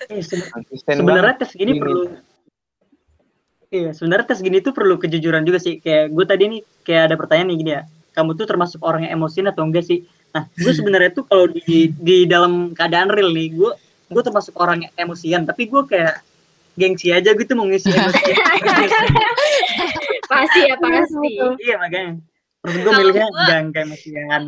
Eh, 0.07 0.21
se- 0.21 0.45
konsisten 0.47 0.95
sebenarnya 0.99 1.35
tes 1.37 1.51
gini 1.53 1.73
Gini. 1.73 1.81
perlu 1.81 2.03
Iya, 3.69 3.93
sebenarnya 3.93 4.27
tes 4.27 4.41
gini 4.41 4.59
tuh 4.59 4.73
perlu 4.73 4.97
kejujuran 4.97 5.45
juga 5.45 5.61
sih. 5.61 5.77
Kayak 5.77 6.09
gue 6.09 6.25
tadi 6.25 6.45
nih 6.49 6.61
kayak 6.83 7.03
ada 7.05 7.17
pertanyaan 7.17 7.49
nih 7.49 7.59
gini 7.59 7.71
ya. 7.71 7.83
Kamu 8.11 8.33
tuh 8.33 8.49
termasuk 8.49 8.81
orang 8.81 9.05
yang 9.05 9.13
emosian 9.15 9.45
atau 9.45 9.61
enggak 9.61 9.85
sih? 9.85 10.09
Nah, 10.35 10.45
gue 10.53 10.73
sebenarnya 10.73 11.11
tuh 11.13 11.25
kalau 11.25 11.49
di 11.49 11.93
di 11.97 12.29
dalam 12.29 12.77
keadaan 12.77 13.09
real 13.09 13.33
nih, 13.33 13.57
gue 13.57 13.73
gue 14.09 14.23
termasuk 14.25 14.57
orang 14.57 14.89
yang 14.89 14.93
emosian, 14.97 15.43
tapi 15.45 15.69
gue 15.69 15.83
kayak 15.89 16.25
gengsi 16.79 17.11
aja 17.11 17.35
gitu 17.35 17.53
mau 17.59 17.67
ngisi 17.67 17.91
emosi. 17.91 18.33
pasti 20.33 20.61
ya 20.69 20.77
pasti 20.79 21.31
iya 21.65 21.77
makanya. 21.81 22.13
Terus 22.63 22.77
gue 22.85 22.93
milihnya 22.93 23.27
enggak 23.27 23.61
enggak 23.69 23.83
emosian. 23.89 24.43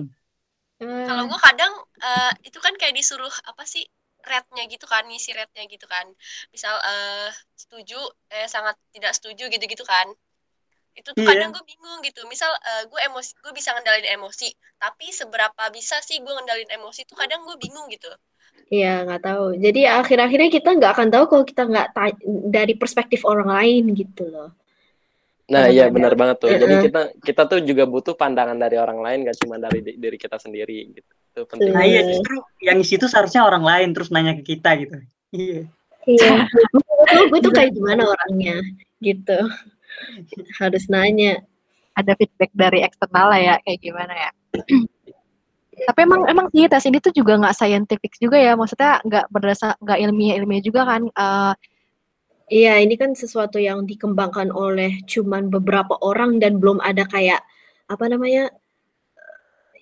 kalau 0.81 1.29
gue 1.29 1.41
kadang 1.45 1.73
eh, 2.01 2.33
itu 2.49 2.57
kan 2.57 2.73
kayak 2.81 2.97
disuruh 2.97 3.33
apa 3.45 3.69
sih 3.69 3.85
rate-nya 4.25 4.65
gitu 4.69 4.89
kan 4.89 5.05
ngisi 5.09 5.37
rate-nya 5.37 5.69
gitu 5.69 5.85
kan 5.85 6.09
misal 6.53 6.73
eh, 6.81 7.29
setuju 7.53 8.01
eh 8.33 8.49
sangat 8.49 8.77
tidak 8.93 9.13
setuju 9.13 9.53
gitu-gitu 9.53 9.85
kan 9.85 10.09
itu 10.95 11.09
tuh 11.15 11.23
Iya. 11.23 11.31
kadang 11.33 11.51
gue 11.55 11.65
bingung 11.65 11.99
gitu 12.03 12.21
misal 12.27 12.51
eh, 12.51 12.85
gue 12.87 13.01
emosi 13.07 13.31
gue 13.39 13.53
bisa 13.55 13.71
ngendalin 13.73 14.09
emosi 14.17 14.49
tapi 14.77 15.11
seberapa 15.11 15.63
bisa 15.71 15.97
sih 16.03 16.19
gue 16.19 16.33
ngendalin 16.33 16.71
emosi 16.75 17.07
tuh 17.07 17.17
kadang 17.17 17.47
gue 17.47 17.57
bingung 17.59 17.87
gitu 17.89 18.11
Iya, 18.71 19.03
nggak 19.03 19.23
tahu. 19.27 19.59
Jadi 19.59 19.83
akhir-akhirnya 19.83 20.47
kita 20.47 20.71
nggak 20.79 20.93
akan 20.95 21.09
tahu 21.11 21.25
kalau 21.27 21.43
kita 21.43 21.67
nggak 21.67 21.89
ta- 21.91 22.23
dari 22.47 22.79
perspektif 22.79 23.27
orang 23.27 23.51
lain 23.51 23.99
gitu 23.99 24.31
loh. 24.31 24.55
Nah, 25.51 25.67
iya 25.67 25.91
benar 25.91 26.15
banget 26.15 26.39
tuh. 26.39 26.55
Jadi 26.55 26.87
kita 26.87 27.01
kita 27.19 27.43
tuh 27.51 27.59
juga 27.67 27.83
butuh 27.91 28.15
pandangan 28.15 28.55
dari 28.55 28.79
orang 28.79 29.03
lain 29.03 29.27
gak 29.27 29.43
cuma 29.43 29.59
dari 29.59 29.83
di- 29.83 29.99
diri 29.99 30.15
kita 30.15 30.39
sendiri 30.39 30.87
gitu. 30.95 31.11
Itu 31.35 31.41
penting. 31.51 31.75
Nah 31.75 31.83
iya 31.83 32.07
justru 32.07 32.39
yang 32.63 32.79
ngisi 32.79 32.95
itu 32.95 33.11
seharusnya 33.11 33.43
orang 33.43 33.67
lain 33.67 33.91
terus 33.91 34.15
nanya 34.15 34.39
ke 34.39 34.47
kita 34.47 34.71
gitu. 34.79 34.97
Iya. 35.35 35.61
Iya. 36.07 36.33
Gue 37.35 37.39
tuh 37.43 37.51
kayak 37.51 37.75
gimana 37.75 38.07
orangnya 38.07 38.63
gitu. 39.03 39.39
Harus 40.61 40.85
nanya. 40.91 41.43
ada 41.91 42.17
feedback 42.17 42.55
dari 42.55 42.81
eksternal 42.87 43.29
lah 43.29 43.41
ya 43.41 43.55
kayak 43.67 43.81
gimana 43.83 44.15
ya 44.15 44.31
tapi 45.91 46.01
emang 46.07 46.23
emang 46.33 46.47
sih 46.49 46.65
tes 46.71 46.87
ini 46.89 47.03
tuh 47.03 47.13
juga 47.13 47.37
nggak 47.37 47.57
scientific 47.57 48.13
juga 48.17 48.39
ya 48.41 48.57
maksudnya 48.57 49.03
nggak 49.05 49.27
berdasar 49.29 49.77
nggak 49.83 49.99
ilmiah 50.09 50.35
ilmiah 50.39 50.63
juga 50.65 50.87
kan 50.87 51.03
Eh, 51.11 51.55
Iya, 52.51 52.83
ini 52.83 52.99
kan 52.99 53.15
sesuatu 53.15 53.63
yang 53.63 53.87
dikembangkan 53.87 54.51
oleh 54.51 55.07
cuman 55.07 55.55
beberapa 55.55 55.95
orang 56.03 56.43
dan 56.43 56.59
belum 56.59 56.83
ada 56.83 57.07
kayak 57.07 57.47
apa 57.87 58.05
namanya 58.11 58.51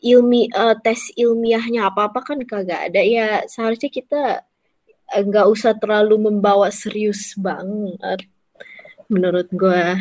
ilmi 0.04 0.52
eh, 0.52 0.76
tes 0.84 1.00
ilmiahnya 1.16 1.88
apa-apa 1.88 2.20
kan 2.28 2.38
kagak 2.44 2.92
ada. 2.92 3.00
Ya 3.00 3.40
seharusnya 3.48 3.88
kita 3.88 4.44
eh, 5.16 5.22
nggak 5.24 5.46
usah 5.48 5.72
terlalu 5.80 6.28
membawa 6.28 6.68
serius 6.68 7.32
banget 7.40 8.28
menurut 9.08 9.48
gua. 9.52 9.96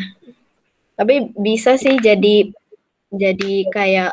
Tapi 0.98 1.32
bisa 1.36 1.76
sih 1.80 1.96
jadi 2.00 2.48
jadi 3.12 3.54
kayak 3.72 4.12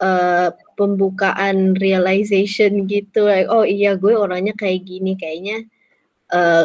eh, 0.00 0.48
pembukaan 0.76 1.76
realization 1.76 2.84
gitu. 2.88 3.28
Like, 3.28 3.48
oh 3.48 3.64
iya 3.64 3.96
gue 3.96 4.12
orangnya 4.16 4.52
kayak 4.56 4.80
gini 4.84 5.16
kayaknya 5.16 5.64
eh, 6.32 6.64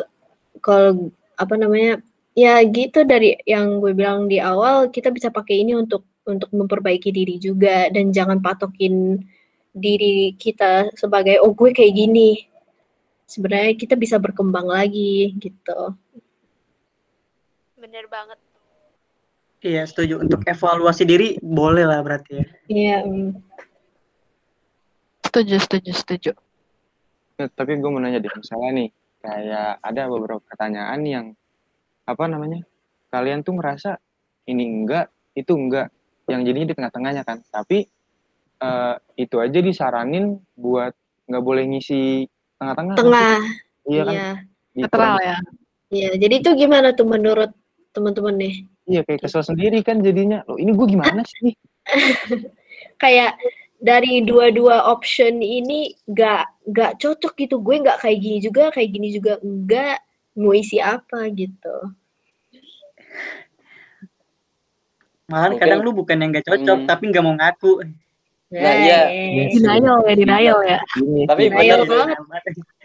kalau 0.63 1.11
apa 1.35 1.55
namanya 1.59 1.99
ya 2.35 2.59
gitu 2.67 3.07
dari 3.07 3.35
yang 3.47 3.79
gue 3.79 3.95
bilang 3.95 4.27
di 4.27 4.39
awal 4.43 4.91
kita 4.91 5.11
bisa 5.11 5.31
pakai 5.31 5.63
ini 5.63 5.75
untuk 5.75 6.03
untuk 6.27 6.49
memperbaiki 6.51 7.09
diri 7.13 7.37
juga 7.39 7.87
dan 7.93 8.09
jangan 8.11 8.41
patokin 8.41 9.23
diri 9.75 10.33
kita 10.35 10.91
sebagai 10.95 11.39
oh 11.43 11.51
gue 11.55 11.71
kayak 11.75 11.93
gini 11.95 12.47
sebenarnya 13.27 13.73
kita 13.77 13.95
bisa 13.99 14.17
berkembang 14.19 14.67
lagi 14.67 15.35
gitu 15.37 15.95
Bener 17.85 18.09
banget. 18.09 18.41
Iya 19.61 19.85
setuju 19.85 20.17
untuk 20.25 20.41
evaluasi 20.41 21.05
diri 21.05 21.37
boleh 21.37 21.85
lah 21.85 22.01
berarti 22.01 22.41
ya. 22.41 22.45
iya 22.65 22.97
mm. 23.05 23.29
setuju 25.29 25.55
setuju 25.61 25.91
setuju 25.93 26.31
Ya, 27.35 27.51
tapi 27.51 27.75
gue 27.75 27.89
mau 27.91 27.99
nanya 27.99 28.23
deh, 28.23 28.31
misalnya 28.31 28.71
nih, 28.79 28.89
kayak 29.19 29.83
ada 29.83 30.07
beberapa 30.07 30.39
pertanyaan 30.39 31.03
yang 31.03 31.25
apa 32.07 32.31
namanya? 32.31 32.63
Kalian 33.11 33.43
tuh 33.43 33.59
ngerasa 33.59 33.99
ini 34.47 34.63
enggak, 34.63 35.11
itu 35.35 35.51
enggak, 35.51 35.91
yang 36.31 36.47
jadinya 36.47 36.71
di 36.71 36.75
tengah-tengahnya 36.79 37.27
kan. 37.27 37.43
Tapi 37.51 37.83
eh, 38.63 38.95
itu 39.19 39.35
aja 39.43 39.59
disaranin 39.59 40.39
buat 40.55 40.95
nggak 41.27 41.43
boleh 41.43 41.63
ngisi 41.75 42.23
tengah-tengah. 42.55 42.95
tengah 42.95 43.35
Iya 43.85 44.03
kan? 44.07 44.15
iya 44.15 44.29
Gitu. 44.75 44.91
netral 44.91 45.15
ya 45.23 45.37
iya 45.87 46.09
jadi 46.19 46.35
itu 46.43 46.49
gimana 46.59 46.91
tuh 46.91 47.07
menurut 47.07 47.51
teman-teman 47.95 48.35
nih 48.35 48.55
Iya 48.85 49.01
kayak 49.01 49.23
kesel 49.23 49.41
sendiri 49.41 49.79
kan 49.81 49.97
jadinya. 49.99 50.43
Loh 50.45 50.59
ini 50.59 50.69
gue 50.69 50.87
gimana 50.87 51.23
sih? 51.31 51.55
kayak 52.95 53.39
dari 53.77 54.21
dua-dua 54.21 54.87
option 54.87 55.39
ini 55.39 55.93
gak 56.05 56.45
gak 56.67 56.97
cocok 56.97 57.33
gitu 57.35 57.55
gue 57.57 57.75
nggak 57.77 57.99
kayak 57.99 58.17
gini 58.19 58.37
juga 58.39 58.63
kayak 58.69 58.89
gini 58.89 59.07
juga 59.11 59.33
enggak 59.39 59.99
mau 60.33 60.51
isi 60.51 60.77
apa 60.77 61.27
gitu 61.29 61.93
Malahan 65.25 65.51
Mungkin- 65.51 65.61
kadang 65.65 65.79
lu 65.81 65.91
bukan 65.91 66.17
yang 66.17 66.29
gak 66.31 66.45
cocok, 66.45 66.77
Hmm. 66.79 66.87
tapi 66.87 67.03
nggak 67.09 67.23
mau 67.23 67.33
ngaku. 67.33 67.71
Nah, 68.63 68.73
iya. 68.79 68.95
Eh, 69.27 69.47
Denial 69.55 69.97
ya, 70.07 70.13
denial 70.15 70.59
ya. 70.71 70.77
Tapi 71.29 71.43
benar 71.57 71.81
banget. 71.87 72.17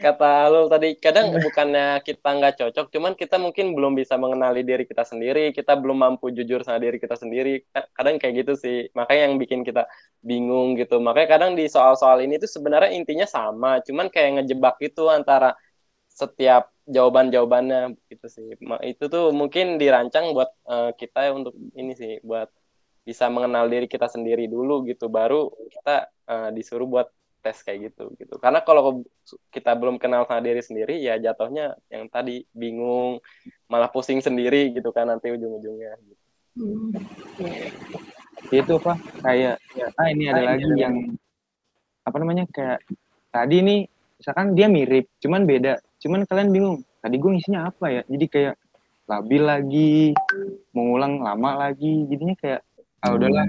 kata 0.01 0.49
lo 0.49 0.65
tadi 0.73 0.97
kadang 0.97 1.29
bukannya 1.45 2.01
kita 2.09 2.29
nggak 2.41 2.55
cocok, 2.57 2.87
cuman 2.89 3.13
kita 3.21 3.37
mungkin 3.37 3.77
belum 3.77 3.93
bisa 4.01 4.17
mengenali 4.17 4.65
diri 4.65 4.89
kita 4.89 5.05
sendiri, 5.05 5.53
kita 5.53 5.77
belum 5.77 5.99
mampu 6.01 6.33
jujur 6.33 6.65
sama 6.65 6.81
diri 6.81 6.97
kita 6.97 7.17
sendiri. 7.21 7.69
Kadang 7.93 8.17
kayak 8.17 8.35
gitu 8.45 8.53
sih, 8.57 8.89
makanya 8.97 9.23
yang 9.29 9.37
bikin 9.37 9.61
kita 9.61 9.85
bingung 10.25 10.73
gitu. 10.81 10.99
Makanya 11.05 11.29
kadang 11.37 11.53
di 11.53 11.69
soal-soal 11.69 12.25
ini 12.25 12.41
tuh 12.41 12.49
sebenarnya 12.49 12.97
intinya 12.97 13.29
sama, 13.29 13.85
cuman 13.85 14.09
kayak 14.09 14.31
ngejebak 14.41 14.77
itu 14.81 15.05
antara 15.13 15.53
setiap 16.11 16.73
jawaban-jawabannya 16.91 17.97
gitu 18.11 18.27
sih. 18.29 18.49
Ma- 18.69 18.83
Itu 18.83 19.05
tuh 19.13 19.31
mungkin 19.33 19.79
dirancang 19.81 20.33
buat 20.37 20.51
eh, 20.69 20.91
kita 21.01 21.33
untuk 21.39 21.55
ini 21.79 21.93
sih, 21.97 22.13
buat 22.25 22.49
bisa 23.11 23.27
mengenal 23.27 23.67
diri 23.67 23.91
kita 23.91 24.07
sendiri 24.07 24.47
dulu 24.47 24.87
gitu, 24.87 25.11
baru 25.11 25.51
kita 25.51 25.97
eh, 26.07 26.51
disuruh 26.55 26.87
buat 26.87 27.09
tes 27.43 27.59
kayak 27.67 27.91
gitu 27.91 28.15
gitu. 28.21 28.39
Karena 28.39 28.63
kalau 28.63 29.03
kita 29.51 29.75
belum 29.75 29.99
kenal 29.99 30.29
sama 30.29 30.45
diri 30.45 30.63
sendiri, 30.63 31.03
ya 31.03 31.19
jatuhnya 31.19 31.75
yang 31.91 32.07
tadi 32.07 32.47
bingung, 32.55 33.19
malah 33.67 33.91
pusing 33.91 34.23
sendiri 34.23 34.71
gitu 34.77 34.95
kan 34.95 35.11
nanti 35.11 35.33
ujung-ujungnya. 35.35 35.99
Gitu. 35.99 36.21
Hmm. 36.51 36.91
itu 38.51 38.73
apa 38.83 38.99
kayak 39.23 39.63
ah 39.95 40.09
ini 40.11 40.27
ada 40.27 40.43
lagi 40.43 40.67
yang 40.75 41.15
apa 42.03 42.17
namanya 42.19 42.43
kayak 42.51 42.83
tadi 43.31 43.63
nih 43.63 43.81
misalkan 44.19 44.59
dia 44.59 44.67
mirip 44.67 45.07
cuman 45.23 45.47
beda 45.47 45.79
cuman 46.03 46.27
kalian 46.27 46.51
bingung 46.51 46.77
tadi 46.99 47.17
gue 47.23 47.31
ngisinya 47.31 47.71
apa 47.71 47.87
ya 47.95 48.03
jadi 48.11 48.27
kayak 48.27 48.55
labil 49.07 49.43
lagi 49.47 49.95
mengulang 50.75 51.23
lama 51.23 51.71
lagi 51.71 52.11
jadinya 52.11 52.35
kayak 52.35 52.61
ah 53.01 53.11
udahlah 53.17 53.47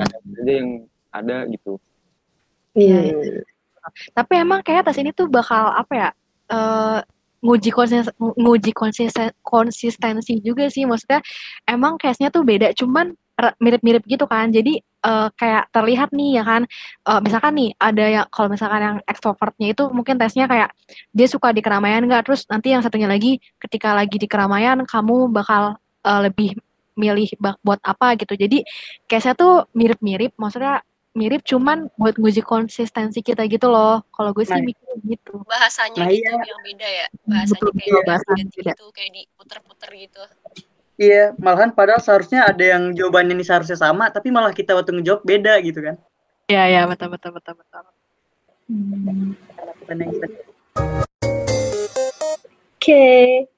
ada 0.00 0.16
aja 0.16 0.52
yang 0.52 0.68
ada 1.12 1.36
gitu 1.48 1.80
Iya. 2.72 3.12
Tapi 4.16 4.32
emang 4.40 4.64
kayak 4.64 4.88
tes 4.88 4.98
ini 5.00 5.12
tuh 5.12 5.28
bakal 5.28 5.72
apa 5.72 5.92
ya? 5.92 6.08
eh 6.52 7.00
nguji 7.42 7.70
konsisten, 7.74 8.14
nguji 8.38 8.70
konsisten, 8.70 9.28
konsistensi 9.42 10.38
juga 10.40 10.70
sih. 10.70 10.86
Maksudnya 10.86 11.20
emang 11.66 11.98
case-nya 11.98 12.30
tuh 12.30 12.46
beda, 12.46 12.70
cuman 12.76 13.12
mirip-mirip 13.58 14.06
gitu 14.06 14.24
kan. 14.30 14.48
Jadi 14.54 14.78
eh, 14.80 15.28
kayak 15.34 15.74
terlihat 15.74 16.14
nih 16.14 16.38
ya 16.40 16.44
kan. 16.46 16.62
Eh, 17.08 17.20
misalkan 17.24 17.52
nih 17.58 17.70
ada 17.76 18.04
yang 18.06 18.26
kalau 18.30 18.48
misalkan 18.52 18.80
yang 18.80 18.96
extrovertnya 19.10 19.74
itu 19.74 19.84
mungkin 19.90 20.16
tesnya 20.20 20.46
kayak 20.46 20.70
dia 21.10 21.26
suka 21.26 21.50
di 21.50 21.60
keramaian 21.64 22.04
nggak. 22.06 22.22
Terus 22.30 22.46
nanti 22.46 22.70
yang 22.72 22.80
satunya 22.84 23.10
lagi 23.10 23.42
ketika 23.58 23.92
lagi 23.96 24.16
di 24.22 24.28
keramaian 24.30 24.78
kamu 24.86 25.32
bakal 25.34 25.76
eh, 26.06 26.20
lebih 26.30 26.54
milih 26.94 27.28
buat 27.60 27.80
apa 27.82 28.14
gitu. 28.16 28.34
Jadi 28.34 28.64
case-nya 29.06 29.34
tuh 29.34 29.66
mirip-mirip. 29.72 30.36
Maksudnya 30.36 30.80
mirip 31.12 31.44
cuman 31.44 31.92
buat 32.00 32.16
nguji 32.16 32.40
konsistensi 32.40 33.20
kita 33.20 33.44
gitu 33.44 33.68
loh. 33.68 34.00
Kalau 34.10 34.32
gue 34.32 34.44
sih 34.44 34.56
Nah. 34.56 34.64
mikir 34.64 34.88
gitu. 35.04 35.44
bahasanya 35.44 36.04
Nah, 36.04 36.08
gitu 36.08 36.28
iya. 36.32 36.44
yang 36.48 36.62
beda 36.62 36.88
ya 36.88 37.06
bahasanya 37.26 37.60
Betul, 37.60 37.70
kayak 37.76 38.20
ganti 38.32 38.56
beda. 38.60 38.72
gitu 38.72 38.84
kayak 38.92 39.10
diputer-puter 39.12 39.90
gitu 39.96 40.22
Iya, 41.00 41.32
malahan 41.40 41.72
padahal 41.72 41.98
seharusnya 42.04 42.44
ada 42.46 42.62
yang 42.62 42.92
jawabannya 42.92 43.32
ini 43.34 43.42
seharusnya 43.42 43.74
sama, 43.80 44.12
tapi 44.12 44.28
malah 44.28 44.52
kita 44.52 44.76
waktu 44.76 44.92
ngejawab 44.92 45.24
beda 45.24 45.56
gitu 45.64 45.80
kan. 45.80 45.96
Iya, 46.46 46.62
iya, 46.68 46.80
betul, 46.84 47.08
betul, 47.10 47.32
betul, 47.32 47.56
betul. 47.58 47.82
Kita 49.82 50.26
Oke, 52.76 53.04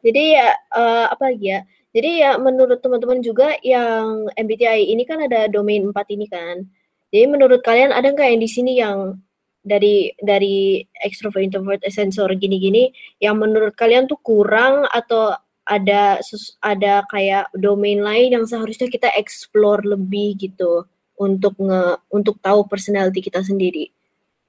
jadi 0.05 0.23
ya 0.37 0.49
eh, 0.53 1.05
apa 1.11 1.23
lagi 1.33 1.47
ya? 1.49 1.61
Jadi 1.95 2.27
ya 2.27 2.35
menurut 2.43 2.83
teman-teman 2.83 3.23
juga 3.23 3.55
yang 3.63 4.27
MBTI 4.35 4.91
ini 4.91 5.07
kan 5.07 5.23
ada 5.23 5.47
domain 5.47 5.87
4 5.87 5.95
ini 6.11 6.27
kan. 6.27 6.67
Jadi 7.15 7.25
menurut 7.31 7.63
kalian 7.63 7.95
ada 7.95 8.11
nggak 8.11 8.35
yang 8.35 8.43
di 8.43 8.51
sini 8.51 8.73
yang 8.83 9.15
dari 9.63 10.11
dari 10.19 10.83
extrovert, 11.07 11.47
introvert, 11.47 11.81
sensor 11.87 12.29
gini-gini 12.35 12.91
yang 13.23 13.39
menurut 13.39 13.79
kalian 13.79 14.11
tuh 14.11 14.19
kurang 14.27 14.91
atau 14.91 15.39
ada 15.65 16.19
ada 16.61 17.07
kayak 17.09 17.49
domain 17.57 18.03
lain 18.03 18.43
yang 18.43 18.45
seharusnya 18.45 18.91
kita 18.91 19.09
explore 19.15 19.87
lebih 19.87 20.37
gitu 20.37 20.85
untuk 21.15 21.55
nge 21.57 22.03
untuk 22.11 22.43
tahu 22.43 22.67
personality 22.67 23.23
kita 23.23 23.41
sendiri. 23.47 23.89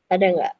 Ada 0.09 0.33
nggak? 0.33 0.55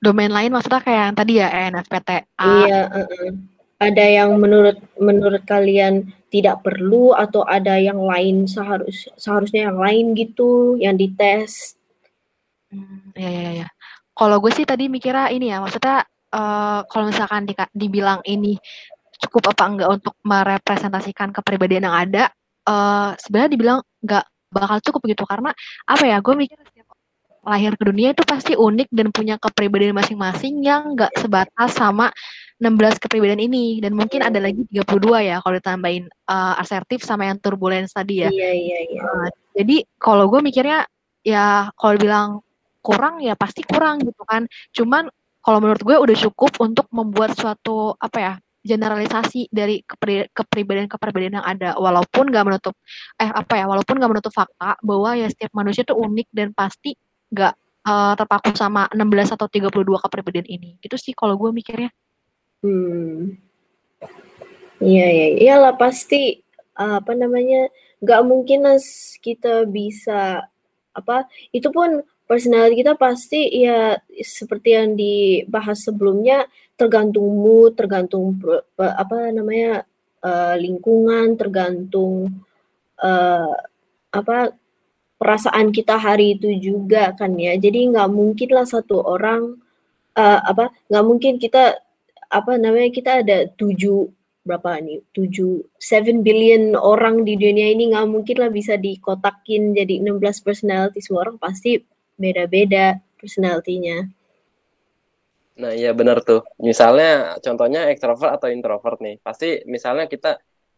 Domain 0.00 0.30
lain 0.30 0.54
maksudnya 0.54 0.80
kayak 0.86 1.02
yang 1.10 1.16
tadi 1.18 1.32
ya, 1.42 1.48
ENFPTA. 1.50 2.22
Iya, 2.38 2.80
heeh. 2.94 3.55
Ada 3.76 4.04
yang 4.24 4.40
menurut 4.40 4.80
menurut 4.96 5.44
kalian 5.44 6.08
tidak 6.32 6.64
perlu 6.64 7.12
atau 7.12 7.44
ada 7.44 7.76
yang 7.76 8.00
lain 8.00 8.48
seharus 8.48 9.04
seharusnya 9.20 9.68
yang 9.68 9.78
lain 9.78 10.16
gitu 10.16 10.80
yang 10.80 10.96
dites. 10.96 11.76
Hmm, 12.72 13.12
ya, 13.12 13.28
ya, 13.28 13.50
ya. 13.64 13.68
Kalau 14.16 14.40
gue 14.40 14.48
sih 14.56 14.64
tadi 14.64 14.88
mikirnya 14.88 15.28
ini 15.28 15.52
ya, 15.52 15.60
maksudnya 15.60 16.08
eh, 16.32 16.80
kalau 16.88 17.04
misalkan 17.12 17.44
dika- 17.44 17.72
dibilang 17.76 18.24
ini 18.24 18.56
cukup 19.20 19.52
apa 19.52 19.64
enggak 19.68 19.90
untuk 20.00 20.14
merepresentasikan 20.24 21.28
kepribadian 21.36 21.88
yang 21.88 21.96
ada, 21.96 22.24
eh 22.68 23.10
sebenarnya 23.20 23.50
dibilang 23.52 23.78
enggak 24.04 24.24
bakal 24.48 24.78
cukup 24.88 25.00
gitu 25.12 25.24
karena 25.28 25.52
apa 25.84 26.04
ya? 26.08 26.16
Gue 26.24 26.32
mikir 26.32 26.56
lahir 27.46 27.78
ke 27.78 27.82
dunia 27.86 28.10
itu 28.10 28.26
pasti 28.26 28.58
unik 28.58 28.90
dan 28.90 29.14
punya 29.14 29.38
kepribadian 29.38 29.94
masing-masing 29.94 30.66
yang 30.66 30.98
enggak 30.98 31.14
sebatas 31.14 31.70
sama 31.78 32.10
16 32.58 32.98
kepribadian 32.98 33.38
ini 33.38 33.78
dan 33.78 33.94
mungkin 33.94 34.24
ada 34.26 34.42
lagi 34.42 34.66
32 34.72 35.22
ya 35.22 35.38
kalau 35.38 35.54
ditambahin 35.54 36.04
eh, 36.10 36.54
asertif 36.58 37.06
sama 37.06 37.30
yang 37.30 37.38
turbulence 37.38 37.94
tadi 37.94 38.26
ya. 38.26 38.30
Iya, 38.34 38.50
iya, 38.50 38.78
iya. 38.90 39.00
Nah, 39.06 39.30
jadi 39.54 39.76
kalau 40.02 40.26
gue 40.26 40.42
mikirnya 40.42 40.90
ya 41.22 41.70
kalau 41.78 41.94
bilang 41.94 42.28
kurang 42.82 43.22
ya 43.22 43.38
pasti 43.38 43.62
kurang 43.62 44.02
gitu 44.02 44.26
kan. 44.26 44.50
Cuman 44.74 45.06
kalau 45.38 45.62
menurut 45.62 45.82
gue 45.86 45.94
udah 45.94 46.16
cukup 46.26 46.58
untuk 46.58 46.90
membuat 46.90 47.38
suatu 47.38 47.94
apa 48.02 48.18
ya 48.18 48.34
generalisasi 48.66 49.46
dari 49.54 49.78
kepri- 49.86 50.26
kepribadian-kepribadian 50.34 51.38
yang 51.38 51.46
ada 51.46 51.78
walaupun 51.78 52.26
nggak 52.34 52.44
menutup 52.50 52.74
eh 53.14 53.30
apa 53.30 53.62
ya 53.62 53.70
walaupun 53.70 53.94
nggak 53.94 54.10
menutup 54.10 54.34
fakta 54.34 54.74
bahwa 54.82 55.14
ya 55.14 55.30
setiap 55.30 55.54
manusia 55.54 55.86
tuh 55.86 56.02
unik 56.02 56.28
dan 56.34 56.50
pasti 56.50 56.98
nggak 57.32 57.54
eh, 57.86 58.12
terpaku 58.18 58.50
sama 58.54 58.90
16 58.90 59.34
atau 59.36 59.46
32 59.46 60.04
kepribadian 60.04 60.46
ini. 60.46 60.70
Gitu 60.82 60.96
sih 60.98 61.12
kalau 61.14 61.38
gue 61.38 61.50
mikirnya. 61.54 61.90
Hmm. 62.62 63.38
Iya, 64.76 65.06
iya, 65.08 65.26
iyalah 65.40 65.74
pasti 65.80 66.44
apa 66.76 67.16
namanya 67.16 67.72
nggak 68.04 68.22
mungkin 68.28 68.68
lah 68.68 68.76
kita 69.24 69.64
bisa 69.64 70.44
apa 70.92 71.24
itu 71.48 71.72
pun 71.72 72.04
personality 72.28 72.84
kita 72.84 72.92
pasti 73.00 73.48
ya 73.64 73.96
seperti 74.20 74.76
yang 74.76 74.92
dibahas 74.92 75.80
sebelumnya 75.80 76.44
tergantung 76.76 77.24
mood, 77.24 77.72
tergantung 77.78 78.36
apa 78.76 79.32
namanya 79.32 79.88
eh, 80.20 80.54
lingkungan, 80.60 81.40
tergantung 81.40 82.44
eh, 83.00 83.54
apa 84.12 84.52
perasaan 85.16 85.72
kita 85.72 85.96
hari 85.96 86.36
itu 86.36 86.52
juga 86.60 87.12
kan 87.16 87.34
ya. 87.36 87.56
Jadi 87.56 87.92
nggak 87.92 88.10
mungkin 88.12 88.48
lah 88.52 88.66
satu 88.68 89.00
orang 89.02 89.56
eh, 90.16 90.40
apa 90.40 90.72
nggak 90.88 91.04
mungkin 91.04 91.34
kita 91.40 91.76
apa 92.26 92.52
namanya 92.58 92.90
kita 92.90 93.22
ada 93.22 93.46
tujuh 93.54 94.10
berapa 94.46 94.78
nih 94.78 95.02
tujuh 95.10 95.74
seven 95.74 96.22
billion 96.22 96.78
orang 96.78 97.26
di 97.26 97.34
dunia 97.34 97.66
ini 97.74 97.90
nggak 97.90 98.06
mungkin 98.06 98.36
lah 98.38 98.50
bisa 98.50 98.78
dikotakin 98.78 99.74
jadi 99.74 99.98
16 100.06 100.46
personality 100.46 101.02
semua 101.02 101.26
orang 101.26 101.36
pasti 101.42 101.82
beda-beda 102.14 103.02
personalitinya 103.18 104.06
Nah, 105.56 105.72
iya 105.72 105.96
benar 105.96 106.20
tuh. 106.20 106.44
Misalnya 106.60 107.40
contohnya 107.40 107.88
ekstrovert 107.88 108.36
atau 108.36 108.52
introvert 108.52 109.00
nih. 109.00 109.16
Pasti 109.24 109.64
misalnya 109.64 110.04
kita 110.04 110.36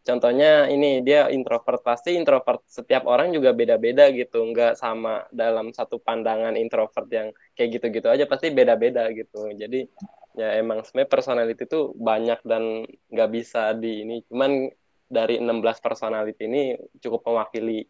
contohnya 0.09 0.65
ini 0.65 1.05
dia 1.05 1.29
introvert, 1.29 1.85
pasti 1.85 2.17
introvert 2.17 2.65
setiap 2.65 3.05
orang 3.05 3.29
juga 3.29 3.53
beda-beda 3.53 4.09
gitu, 4.09 4.41
nggak 4.49 4.73
sama 4.73 5.29
dalam 5.29 5.69
satu 5.69 6.01
pandangan 6.01 6.57
introvert 6.57 7.05
yang 7.13 7.29
kayak 7.53 7.77
gitu-gitu 7.77 8.09
aja 8.09 8.25
pasti 8.25 8.49
beda-beda 8.49 9.05
gitu. 9.13 9.53
Jadi 9.53 9.85
ya 10.33 10.57
emang 10.57 10.81
sebenarnya 10.81 11.13
personality 11.13 11.63
itu 11.69 11.93
banyak 11.93 12.41
dan 12.41 12.89
nggak 13.13 13.29
bisa 13.29 13.77
di 13.77 14.01
ini. 14.01 14.25
Cuman 14.25 14.73
dari 15.05 15.37
16 15.37 15.85
personality 15.85 16.43
ini 16.49 16.73
cukup 16.97 17.29
mewakili. 17.29 17.85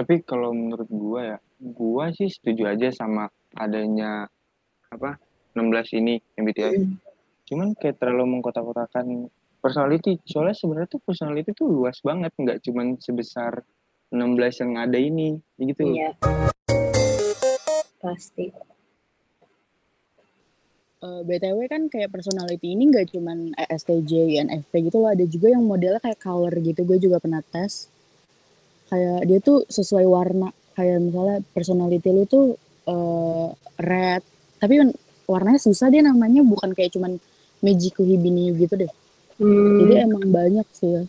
tapi 0.00 0.24
kalau 0.24 0.56
menurut 0.56 0.88
gua 0.88 1.20
ya 1.36 1.38
gua 1.60 2.08
sih 2.16 2.32
setuju 2.32 2.72
aja 2.72 2.88
sama 2.88 3.28
adanya 3.52 4.24
apa 4.88 5.20
16 5.52 6.00
ini 6.00 6.16
MBTI 6.40 6.88
cuman 7.44 7.76
kayak 7.76 8.00
terlalu 8.00 8.40
mengkotak-kotakan 8.40 9.28
personality 9.60 10.18
soalnya 10.24 10.56
sebenarnya 10.56 10.88
tuh 10.96 11.00
personality 11.04 11.52
tuh 11.52 11.68
luas 11.68 12.00
banget 12.00 12.32
nggak 12.34 12.58
cuman 12.64 12.96
sebesar 12.98 13.60
16 14.10 14.62
yang 14.66 14.72
ada 14.80 14.98
ini 14.98 15.38
gitu 15.60 15.86
Iya. 15.86 16.18
Pasti. 18.00 18.48
Eh, 21.00 21.20
BTW 21.24 21.64
kan 21.64 21.88
kayak 21.88 22.12
personality 22.12 22.76
ini 22.76 22.92
nggak 22.92 23.16
cuman 23.16 23.56
ESTJ, 23.56 24.36
INFP 24.36 24.84
gitu 24.84 25.00
loh, 25.00 25.08
ada 25.08 25.24
juga 25.24 25.48
yang 25.48 25.64
modelnya 25.64 25.96
kayak 26.00 26.20
color 26.20 26.52
gitu. 26.60 26.84
Gue 26.84 27.00
juga 27.00 27.16
pernah 27.16 27.40
tes. 27.40 27.88
Kayak 28.92 29.20
dia 29.24 29.38
tuh 29.40 29.64
sesuai 29.64 30.04
warna. 30.04 30.52
Kayak 30.76 30.98
misalnya 31.00 31.38
personality 31.56 32.08
lu 32.12 32.24
tuh 32.28 32.52
eh, 32.84 33.48
red, 33.80 34.20
tapi 34.60 34.74
kan 34.76 34.88
warnanya 35.24 35.60
susah 35.62 35.88
dia 35.88 36.04
namanya 36.04 36.44
bukan 36.44 36.76
kayak 36.76 36.92
cuman 36.92 37.16
Mejiku 37.64 38.04
Hibini 38.04 38.52
gitu 38.56 38.76
deh. 38.76 38.92
Jadi 39.78 39.92
Hmm, 39.92 40.04
emang 40.06 40.24
banyak 40.38 40.66
sih 40.78 40.90
ya. 40.96 41.02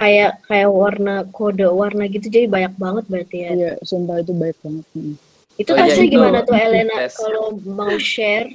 kayak 0.00 0.30
kayak 0.50 0.70
warna 0.80 1.14
kode 1.36 1.66
warna 1.80 2.04
gitu 2.10 2.26
jadi 2.26 2.46
banyak 2.50 2.74
banget 2.84 3.04
berarti 3.12 3.36
ya. 3.46 3.50
Iya, 3.54 3.70
sumpah 3.86 4.16
itu 4.22 4.32
baik 4.34 4.56
banget. 4.64 4.86
Mm. 4.98 5.14
Itu 5.54 5.70
Oh 5.70 5.78
iya, 5.78 5.94
tesnya 5.94 6.04
itu 6.04 6.10
gimana 6.14 6.38
tuh 6.48 6.54
Elena 6.58 6.94
tes. 6.98 7.14
kalau 7.20 7.44
mau 7.78 7.94
share? 7.98 8.48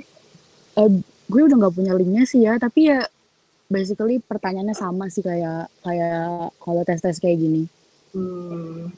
Eh, 0.80 0.89
gue 1.32 1.42
udah 1.48 1.58
nggak 1.60 1.76
punya 1.78 1.94
linknya 2.00 2.24
sih 2.32 2.42
ya, 2.48 2.54
tapi 2.60 2.80
ya 2.92 3.00
basically 3.76 4.18
pertanyaannya 4.30 4.76
sama 4.84 5.06
sih 5.13 5.24
kayak 5.30 5.70
kayak 5.86 6.20
kalau 6.63 6.82
tes-tes 6.88 7.18
kayak 7.24 7.38
gini. 7.44 7.63
Hmm. 8.13 8.92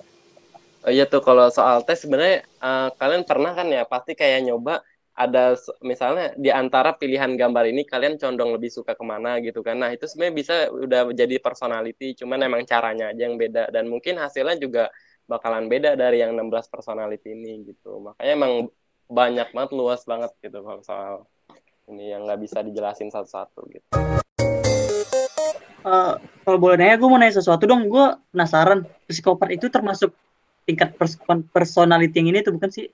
Oh 0.86 0.92
iya 0.96 1.04
tuh 1.12 1.22
kalau 1.28 1.46
soal 1.58 1.78
tes 1.88 1.98
sebenarnya 2.04 2.36
eh, 2.66 2.88
kalian 3.00 3.24
pernah 3.30 3.52
kan 3.58 3.68
ya 3.76 3.82
pasti 3.92 4.12
kayak 4.20 4.40
nyoba 4.50 4.72
ada 5.12 5.60
misalnya 5.84 6.32
di 6.40 6.48
antara 6.48 6.96
pilihan 6.96 7.36
gambar 7.36 7.68
ini 7.68 7.84
kalian 7.84 8.16
condong 8.16 8.56
lebih 8.56 8.72
suka 8.72 8.96
ke 8.96 9.04
mana 9.04 9.38
gitu 9.44 9.60
kan. 9.60 9.80
Nah 9.80 9.92
itu 9.92 10.08
sebenarnya 10.08 10.36
bisa 10.36 10.56
udah 10.72 11.02
jadi 11.12 11.36
personality 11.44 12.16
cuman 12.24 12.48
emang 12.48 12.64
caranya 12.64 13.12
aja 13.12 13.28
yang 13.28 13.36
beda 13.36 13.70
dan 13.70 13.92
mungkin 13.92 14.18
hasilnya 14.18 14.56
juga 14.58 14.88
bakalan 15.28 15.68
beda 15.68 16.00
dari 16.00 16.24
yang 16.24 16.36
16 16.36 16.72
personality 16.72 17.36
ini 17.36 17.68
gitu. 17.68 18.00
Makanya 18.00 18.32
emang 18.34 18.54
banyak 19.12 19.52
banget 19.52 19.72
luas 19.76 20.02
banget 20.08 20.32
gitu 20.40 20.64
kalau 20.64 20.82
soal 20.82 21.14
ini 21.92 22.16
yang 22.16 22.24
nggak 22.24 22.40
bisa 22.40 22.64
dijelasin 22.64 23.12
satu-satu 23.12 23.62
gitu. 23.68 23.88
Eh, 25.82 26.14
kalau 26.46 26.58
boleh 26.62 26.78
nanya, 26.78 26.96
gue 27.02 27.10
mau 27.10 27.18
nanya 27.18 27.42
sesuatu 27.42 27.66
dong. 27.66 27.90
Gue 27.90 28.14
penasaran, 28.30 28.86
psikopat 29.10 29.50
itu 29.58 29.66
termasuk 29.66 30.14
tingkat 30.70 30.94
pers- 30.94 31.18
personality 31.50 32.14
yang 32.22 32.30
ini 32.30 32.46
tuh 32.46 32.54
bukan 32.54 32.70
sih? 32.70 32.86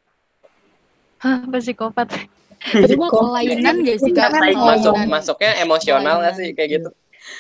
Hah, 1.22 1.42
psikopat. 1.50 2.08
Itu 2.84 2.98
mah 2.98 3.10
kelainan 3.14 3.86
gak 3.86 4.00
sih 4.02 4.12
kak? 4.14 4.34
Masuk 4.34 4.96
masuknya 5.06 5.52
emosional 5.62 6.22
nggak 6.22 6.36
sih 6.38 6.48
kayak 6.58 6.70
gitu? 6.82 6.90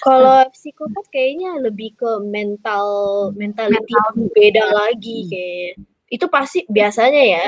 Kalau 0.03 0.43
psikopat 0.51 1.05
kayaknya 1.09 1.57
lebih 1.63 1.95
ke 1.95 2.11
mental 2.21 2.85
mentality 3.33 3.93
yang 3.95 4.29
beda 4.35 4.65
lagi 4.71 5.17
kayak. 5.31 5.73
Itu 6.11 6.25
pasti 6.27 6.67
biasanya 6.67 7.23
ya. 7.23 7.45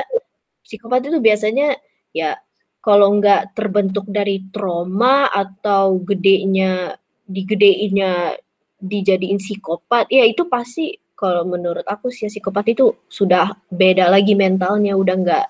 Psikopat 0.64 1.06
itu 1.06 1.18
biasanya 1.22 1.78
ya 2.10 2.38
kalau 2.80 3.12
nggak 3.20 3.52
terbentuk 3.52 4.08
dari 4.08 4.40
trauma 4.50 5.28
atau 5.28 6.00
gedenya 6.00 6.96
digedeinnya 7.28 8.34
dijadiin 8.80 9.36
psikopat, 9.36 10.08
ya 10.08 10.24
itu 10.24 10.48
pasti 10.48 10.96
kalau 11.12 11.44
menurut 11.44 11.84
aku 11.84 12.08
sih 12.08 12.26
ya, 12.26 12.30
psikopat 12.32 12.72
itu 12.72 12.96
sudah 13.12 13.52
beda 13.68 14.08
lagi 14.08 14.32
mentalnya, 14.32 14.96
udah 14.96 15.14
nggak 15.20 15.46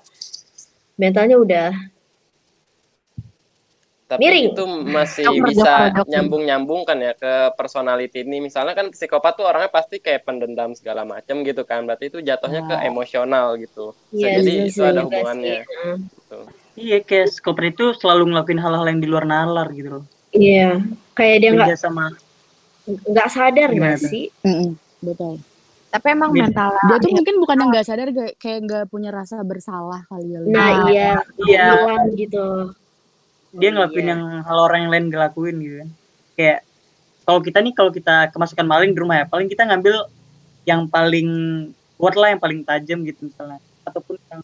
mentalnya 1.01 1.41
udah 1.41 1.73
Tapi 4.11 4.27
Miring. 4.27 4.47
itu 4.51 4.65
masih 4.91 5.23
Dokter, 5.39 5.47
bisa 5.55 5.75
nyambung-nyambung 6.11 6.83
kan 6.83 6.99
ya 6.99 7.15
ke 7.15 7.55
personality 7.55 8.27
ini. 8.27 8.43
Misalnya 8.43 8.75
kan 8.75 8.91
psikopat 8.91 9.39
tuh 9.39 9.47
orangnya 9.47 9.71
pasti 9.71 10.03
kayak 10.03 10.27
pendendam 10.27 10.75
segala 10.75 11.07
macam 11.07 11.47
gitu 11.47 11.63
kan. 11.63 11.87
Berarti 11.87 12.11
itu 12.11 12.19
jatuhnya 12.19 12.67
ke 12.67 12.75
Ah. 12.75 12.91
emosional 12.91 13.55
gitu. 13.63 13.95
Bisa 14.11 14.27
Iya, 14.27 14.43
jadi 14.43 14.51
iya 14.51 14.65
itu 14.67 14.83
ada 14.83 15.01
hubungannya. 15.07 15.63
sih. 15.63 15.71
Heeh. 15.71 15.97
Gitu. 16.11 16.39
Iya, 16.75 16.99
kayak 17.07 17.27
psikopat 17.31 17.65
itu 17.71 17.85
selalu 18.03 18.23
ngelakuin 18.35 18.59
hal-hal 18.59 18.87
yang 18.91 18.99
di 18.99 19.07
luar 19.07 19.25
nalar 19.31 19.71
gitu 19.79 19.89
loh. 20.03 20.05
Iya, 20.35 20.83
kayak 21.15 21.37
dia 21.47 21.51
nggak 21.55 21.79
sama 21.79 22.11
nggak 22.91 23.29
sadar 23.31 23.71
nggak 23.71 23.99
sih? 24.03 24.27
Mm-mm, 24.43 24.75
betul. 25.07 25.39
Tapi 25.91 26.07
emang 26.15 26.31
Beda. 26.31 26.47
mental 26.47 26.71
Dia 26.87 26.97
tuh 27.03 27.11
mungkin 27.11 27.35
bukan 27.43 27.57
yang 27.59 27.69
nggak 27.75 27.87
sadar 27.87 28.09
kayak 28.09 28.35
kayak 28.39 28.59
nggak 28.63 28.85
punya 28.87 29.11
rasa 29.11 29.43
bersalah 29.43 30.07
kali 30.07 30.31
ya. 30.31 30.39
Nah 30.47 30.63
Ah, 30.63 30.71
iya, 30.87 31.11
iya. 31.45 31.67
gitu. 32.15 32.71
dia 33.51 33.75
ngelakuin 33.75 34.07
Iya. 34.07 34.13
yang 34.15 34.23
hal 34.47 34.59
orang 34.63 34.79
yang 34.81 34.93
lain 34.95 35.05
gak 35.11 35.23
lakuin 35.27 35.57
gitu 35.59 35.75
kan. 35.83 35.91
Kayak 36.39 36.59
kalau 37.27 37.41
kita 37.43 37.59
nih 37.59 37.75
kalau 37.75 37.91
kita 37.91 38.15
kemasukan 38.31 38.63
maling 38.63 38.95
di 38.95 38.99
rumah 38.99 39.17
ya, 39.19 39.27
paling 39.27 39.51
kita 39.51 39.67
ngambil 39.67 40.07
yang 40.63 40.87
paling 40.87 41.29
kuat 41.99 42.15
lah, 42.15 42.31
yang 42.31 42.39
paling 42.39 42.63
tajam 42.63 43.03
gitu 43.03 43.27
misalnya. 43.27 43.59
Ataupun 43.83 44.23
yang 44.31 44.43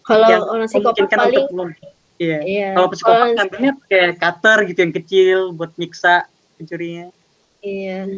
Kalau 0.00 0.24
yang 0.24 0.40
orang 0.42 0.64
psikopat 0.64 1.04
paling 1.12 1.36
untuk 1.36 1.52
belum. 1.52 1.68
Iya. 2.16 2.38
iya. 2.42 2.68
Kalau 2.72 2.88
psikopat 2.88 3.28
ngambilnya 3.36 3.72
kayak 3.84 4.12
cutter 4.16 4.58
gitu 4.64 4.78
yang 4.80 4.94
kecil 4.96 5.38
buat 5.52 5.70
nyiksa 5.76 6.24
pencurinya. 6.56 7.12
iya. 7.60 8.08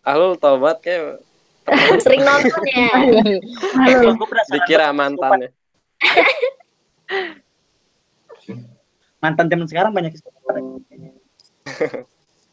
Ah 0.00 0.14
lu 0.14 0.36
tobat 0.36 0.78
kayak 0.78 1.23
Sering 2.04 2.20
nonton 2.22 2.62
ya. 2.68 2.92
Kalau 3.72 4.12
dikira 4.52 4.92
banget 4.92 5.16
mantannya. 5.16 5.48
mantan 9.24 9.46
zaman 9.48 9.66
sekarang 9.68 9.92
banyak. 9.96 10.12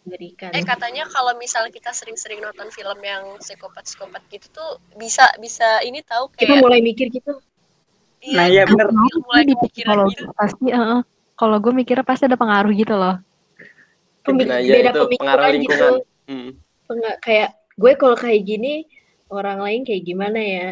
Mengerikan. 0.02 0.50
Eh 0.56 0.64
katanya 0.66 1.06
kalau 1.12 1.36
misalnya 1.38 1.70
kita 1.70 1.94
sering-sering 1.94 2.42
nonton 2.42 2.72
film 2.74 2.98
yang 3.04 3.38
psikopat-psikopat 3.38 4.24
gitu 4.32 4.48
tuh 4.50 4.70
bisa 4.98 5.30
bisa 5.38 5.84
ini 5.86 6.02
tahu 6.02 6.32
Kita 6.34 6.58
kayak 6.58 6.64
mulai 6.64 6.80
mikir 6.82 7.12
gitu. 7.12 7.38
Nah, 8.34 8.46
iya 8.50 8.66
bener. 8.70 8.90
Mulai, 8.94 9.50
di 9.50 9.54
kepikiran 9.58 10.06
psikologi 10.06 10.22
gitu. 10.22 10.30
pasti 10.38 10.66
heeh. 10.70 11.02
kalau 11.34 11.58
gue 11.58 11.74
mikirnya 11.74 12.06
pasti 12.06 12.30
ada 12.30 12.38
pengaruh 12.38 12.70
gitu 12.70 12.94
loh 12.94 13.18
Pemi- 14.22 14.46
Nah, 14.46 14.62
iya 14.62 14.78
beda 14.78 14.94
itu 14.94 15.02
pengaruh 15.10 15.10
pemikiran 15.10 15.50
gitu. 15.50 15.58
lingkungan. 15.58 15.94
Hmm. 16.30 16.50
Penga- 16.86 17.18
kayak 17.18 17.50
gue 17.82 17.92
kalau 17.98 18.14
kayak 18.14 18.46
gini 18.46 18.86
orang 19.32 19.60
lain 19.60 19.82
kayak 19.82 20.04
gimana 20.04 20.40
ya? 20.40 20.68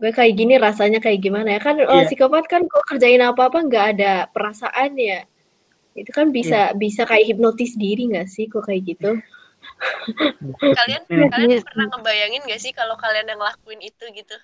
Gue 0.00 0.10
kayak 0.10 0.32
gini 0.32 0.56
rasanya 0.56 0.96
kayak 0.96 1.20
gimana 1.20 1.52
ya? 1.52 1.60
Kan 1.60 1.76
orang 1.76 2.06
Iya. 2.06 2.08
psikopat 2.08 2.48
kan 2.48 2.64
kalau 2.64 2.84
kerjain 2.86 3.20
apa-apa 3.20 3.58
nggak 3.60 3.86
ada 3.98 4.12
perasaan 4.26 4.96
ya. 4.96 5.26
Itu 5.92 6.08
kan 6.10 6.30
bisa 6.30 6.72
bisa 6.72 7.04
kayak 7.04 7.26
hipnotis 7.28 7.74
diri 7.74 8.08
nggak 8.08 8.24
sih 8.26 8.46
kok 8.46 8.64
kayak 8.64 8.96
gitu? 8.96 9.18
Kalian 10.56 11.02
Iya. 11.04 11.26
kalian 11.28 11.60
pernah 11.60 11.86
ngebayangin 11.90 12.42
gak 12.48 12.60
sih 12.60 12.72
kalau 12.72 12.96
kalian 12.96 13.28
yang 13.28 13.36
ngelakuin 13.36 13.80
itu 13.82 14.04
gitu? 14.12 14.36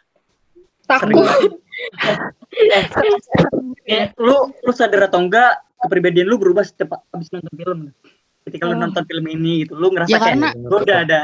Takut. 0.85 1.25
Ya, 3.87 4.13
lu 4.17 4.37
lu 4.57 4.73
sadar 4.73 5.07
atau 5.07 5.21
enggak 5.21 5.61
kepribadian 5.79 6.27
lu 6.27 6.37
berubah 6.37 6.65
setiap 6.65 7.01
habis 7.09 7.29
nonton 7.31 7.55
film. 7.55 7.81
Ketika 8.45 8.65
lu 8.67 8.75
Oh. 8.75 8.81
nonton 8.81 9.05
film 9.05 9.27
ini 9.27 9.65
gitu, 9.65 9.75
lu 9.75 9.91
ngerasa 9.91 10.09
Ya, 10.09 10.19
kayak 10.19 10.37
karena- 10.37 10.55
gue 10.55 10.79
udah 10.83 10.99
ada 11.03 11.21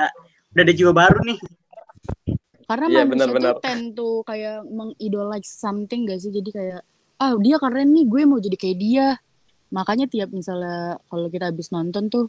udah 0.53 0.63
ada 0.63 0.75
jiwa 0.75 0.93
baru 0.93 1.21
nih. 1.23 1.39
Karena 2.67 2.87
Iya, 2.89 3.03
manusia 3.05 3.11
benar-benar. 3.11 3.53
tuh 3.59 3.63
tend 3.63 3.85
to 3.99 4.09
kayak 4.25 4.65
mengidolize 4.65 5.51
something 5.51 6.09
gak 6.09 6.21
sih? 6.23 6.33
Jadi 6.33 6.51
kayak 6.51 6.81
ah 7.21 7.37
dia 7.39 7.57
keren 7.61 7.93
nih, 7.93 8.05
gue 8.09 8.23
mau 8.25 8.41
jadi 8.41 8.57
kayak 8.57 8.79
dia. 8.79 9.07
Makanya 9.73 10.07
tiap 10.09 10.33
misalnya 10.33 11.01
kalau 11.09 11.29
kita 11.29 11.49
habis 11.53 11.69
nonton 11.73 12.09
tuh 12.13 12.27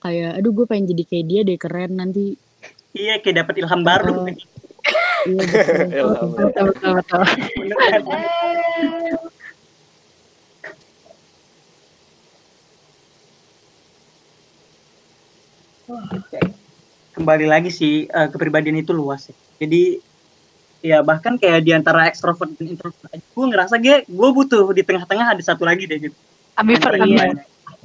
kayak 0.00 0.40
aduh 0.40 0.52
gue 0.54 0.64
pengen 0.66 0.90
jadi 0.90 1.02
kayak 1.06 1.26
dia 1.28 1.40
deh 1.46 1.58
keren 1.60 1.92
nanti. 1.98 2.34
Iya, 2.96 3.22
kayak 3.22 3.46
dapat 3.46 3.54
ilham 3.62 3.82
baru. 3.86 4.14
Iya 5.20 5.44
betul. 5.44 5.92
Ilham. 5.92 6.28
betul 6.32 6.64
betul 6.72 6.92
betul 6.96 7.22
Bener 7.60 7.76
kan? 16.39 16.39
Kembali 17.20 17.44
lagi 17.44 17.68
sih 17.68 18.08
eh, 18.08 18.28
kepribadian 18.28 18.80
itu 18.80 18.90
luas 18.90 19.28
ya. 19.28 19.36
Jadi 19.60 20.00
ya 20.80 21.04
bahkan 21.04 21.36
kayak 21.36 21.60
di 21.60 21.76
antara 21.76 22.08
ekstrovert 22.08 22.48
dan 22.56 22.64
introvert 22.66 23.12
aja, 23.12 23.20
gue 23.20 23.44
ngerasa 23.44 23.74
gue 23.76 24.08
gue 24.08 24.28
butuh 24.32 24.72
di 24.72 24.80
tengah-tengah 24.80 25.36
ada 25.36 25.42
satu 25.44 25.68
lagi 25.68 25.84
deh 25.84 26.00
gitu. 26.00 26.16
ambivert 26.56 26.96
ambivert. 26.96 27.04
gimana? 27.04 27.42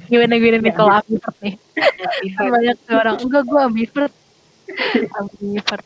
gimana 0.08 0.32
gimana 0.36 0.56
nih 0.56 0.64
Ya, 0.64 0.74
kalau 0.74 0.92
ambivert 0.96 1.36
nih 1.38 1.54
kan 2.36 2.44
banyak 2.48 2.76
orang 2.88 3.16
enggak 3.20 3.42
gue 3.44 3.60
ambivert 3.60 4.14
ambivert 5.20 5.84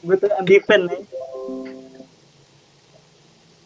Gue 0.00 0.16
tuh 0.16 0.30
ambivert 0.32 0.82
nih. 0.82 1.00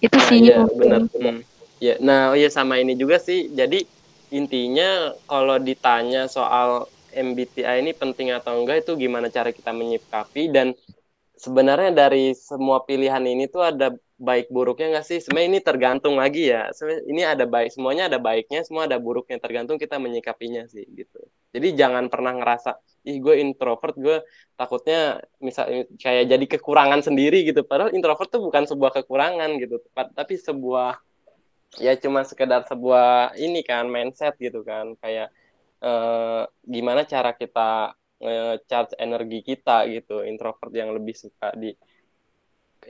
itu 0.00 0.10
Nah, 0.12 0.26
sih 0.26 0.38
iya 0.40 0.56
mungkin. 0.60 0.76
benar. 0.76 1.00
Hmm. 1.14 1.38
Ya, 1.78 1.94
nah, 1.98 2.20
oh 2.30 2.36
iya 2.36 2.50
sama 2.50 2.74
ini 2.76 2.94
juga 2.94 3.22
sih. 3.22 3.46
Jadi 3.48 3.86
intinya 4.28 5.14
kalau 5.24 5.54
ditanya 5.56 6.26
soal 6.26 6.90
MBTI 7.18 7.82
ini 7.82 7.92
penting 7.92 8.30
atau 8.30 8.62
enggak 8.62 8.86
itu 8.86 8.94
gimana 8.94 9.26
cara 9.28 9.50
kita 9.50 9.74
menyikapi 9.74 10.54
dan 10.54 10.78
sebenarnya 11.34 11.90
dari 11.94 12.34
semua 12.34 12.82
pilihan 12.86 13.22
ini 13.26 13.50
tuh 13.50 13.62
ada 13.66 13.94
baik 14.18 14.50
buruknya 14.50 14.98
nggak 14.98 15.06
sih? 15.06 15.18
Sebenarnya 15.22 15.48
ini 15.54 15.60
tergantung 15.62 16.14
lagi 16.18 16.50
ya. 16.50 16.70
Ini 17.06 17.22
ada 17.38 17.46
baik, 17.46 17.70
semuanya 17.70 18.10
ada 18.10 18.18
baiknya, 18.18 18.66
semua 18.66 18.90
ada 18.90 18.98
buruknya. 18.98 19.38
Tergantung 19.38 19.78
kita 19.78 20.02
menyikapinya 20.02 20.66
sih 20.66 20.82
gitu. 20.90 21.22
Jadi 21.54 21.78
jangan 21.78 22.10
pernah 22.10 22.34
ngerasa 22.34 22.78
ih 23.08 23.18
gue 23.24 23.40
introvert 23.40 23.96
gue 23.96 24.20
takutnya 24.58 25.22
misal 25.40 25.88
kayak 25.96 26.28
jadi 26.28 26.44
kekurangan 26.58 27.00
sendiri 27.00 27.46
gitu 27.46 27.64
padahal 27.64 27.94
introvert 27.96 28.28
tuh 28.28 28.44
bukan 28.44 28.68
sebuah 28.68 28.92
kekurangan 29.00 29.56
gitu 29.62 29.80
tapi 29.94 30.34
sebuah 30.36 31.00
ya 31.80 31.96
cuma 31.96 32.26
sekedar 32.28 32.68
sebuah 32.68 33.38
ini 33.40 33.64
kan 33.64 33.88
mindset 33.88 34.36
gitu 34.36 34.60
kan 34.60 34.92
kayak 35.00 35.32
eh, 35.82 36.42
gimana 36.66 37.02
cara 37.06 37.32
kita 37.34 37.94
charge 38.66 38.98
energi 38.98 39.46
kita 39.46 39.86
gitu 39.86 40.26
introvert 40.26 40.74
yang 40.74 40.90
lebih 40.90 41.14
suka 41.14 41.54
di 41.54 41.70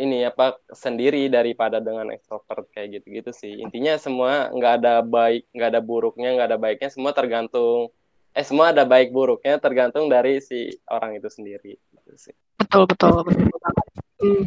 ini 0.00 0.24
apa 0.24 0.56
sendiri 0.72 1.28
daripada 1.28 1.84
dengan 1.84 2.08
ekstrovert 2.16 2.64
kayak 2.72 2.96
gitu-gitu 2.96 3.36
sih 3.36 3.60
intinya 3.60 4.00
semua 4.00 4.48
nggak 4.48 4.80
ada 4.80 5.04
baik 5.04 5.44
nggak 5.52 5.68
ada 5.68 5.82
buruknya 5.84 6.32
nggak 6.32 6.48
ada 6.48 6.56
baiknya 6.56 6.88
semua 6.88 7.12
tergantung 7.12 7.92
eh 8.38 8.44
semua 8.46 8.70
ada 8.70 8.86
baik 8.86 9.10
buruknya 9.10 9.58
tergantung 9.58 10.06
dari 10.06 10.38
si 10.38 10.70
orang 10.86 11.18
itu 11.18 11.26
sendiri 11.26 11.74
gitu 11.74 12.12
sih. 12.14 12.34
Betul 12.54 12.86
betul 12.86 13.26
betul 13.26 13.58
banget. 13.58 13.86
Hmm. 14.18 14.44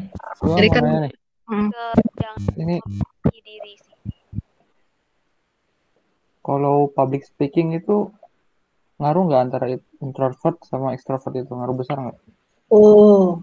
Jadi 0.56 0.68
kan 0.72 0.84
hmm. 1.52 1.70
ini 2.56 2.78
diri 3.44 3.74
sih. 3.76 3.96
Kalau 6.40 6.88
public 6.90 7.28
speaking 7.28 7.76
itu 7.76 8.08
ngaruh 9.02 9.24
nggak 9.26 9.42
antara 9.42 9.66
introvert 9.98 10.62
sama 10.70 10.94
extrovert 10.94 11.34
itu 11.34 11.50
ngaruh 11.50 11.76
besar 11.76 11.98
nggak? 11.98 12.18
Oh, 12.72 13.42